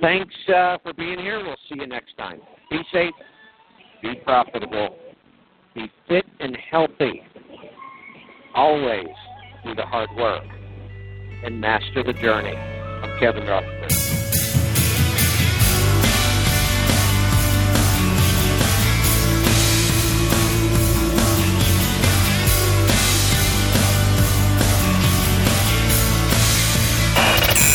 [0.02, 1.42] Thanks uh, for being here.
[1.42, 2.38] We'll see you next time.
[2.68, 3.14] Be safe,
[4.02, 4.94] be profitable,
[5.74, 7.22] be fit and healthy.
[8.54, 9.06] Always
[9.64, 10.44] do the hard work
[11.42, 12.56] and master the journey.
[12.56, 14.01] I'm Kevin Rutherford.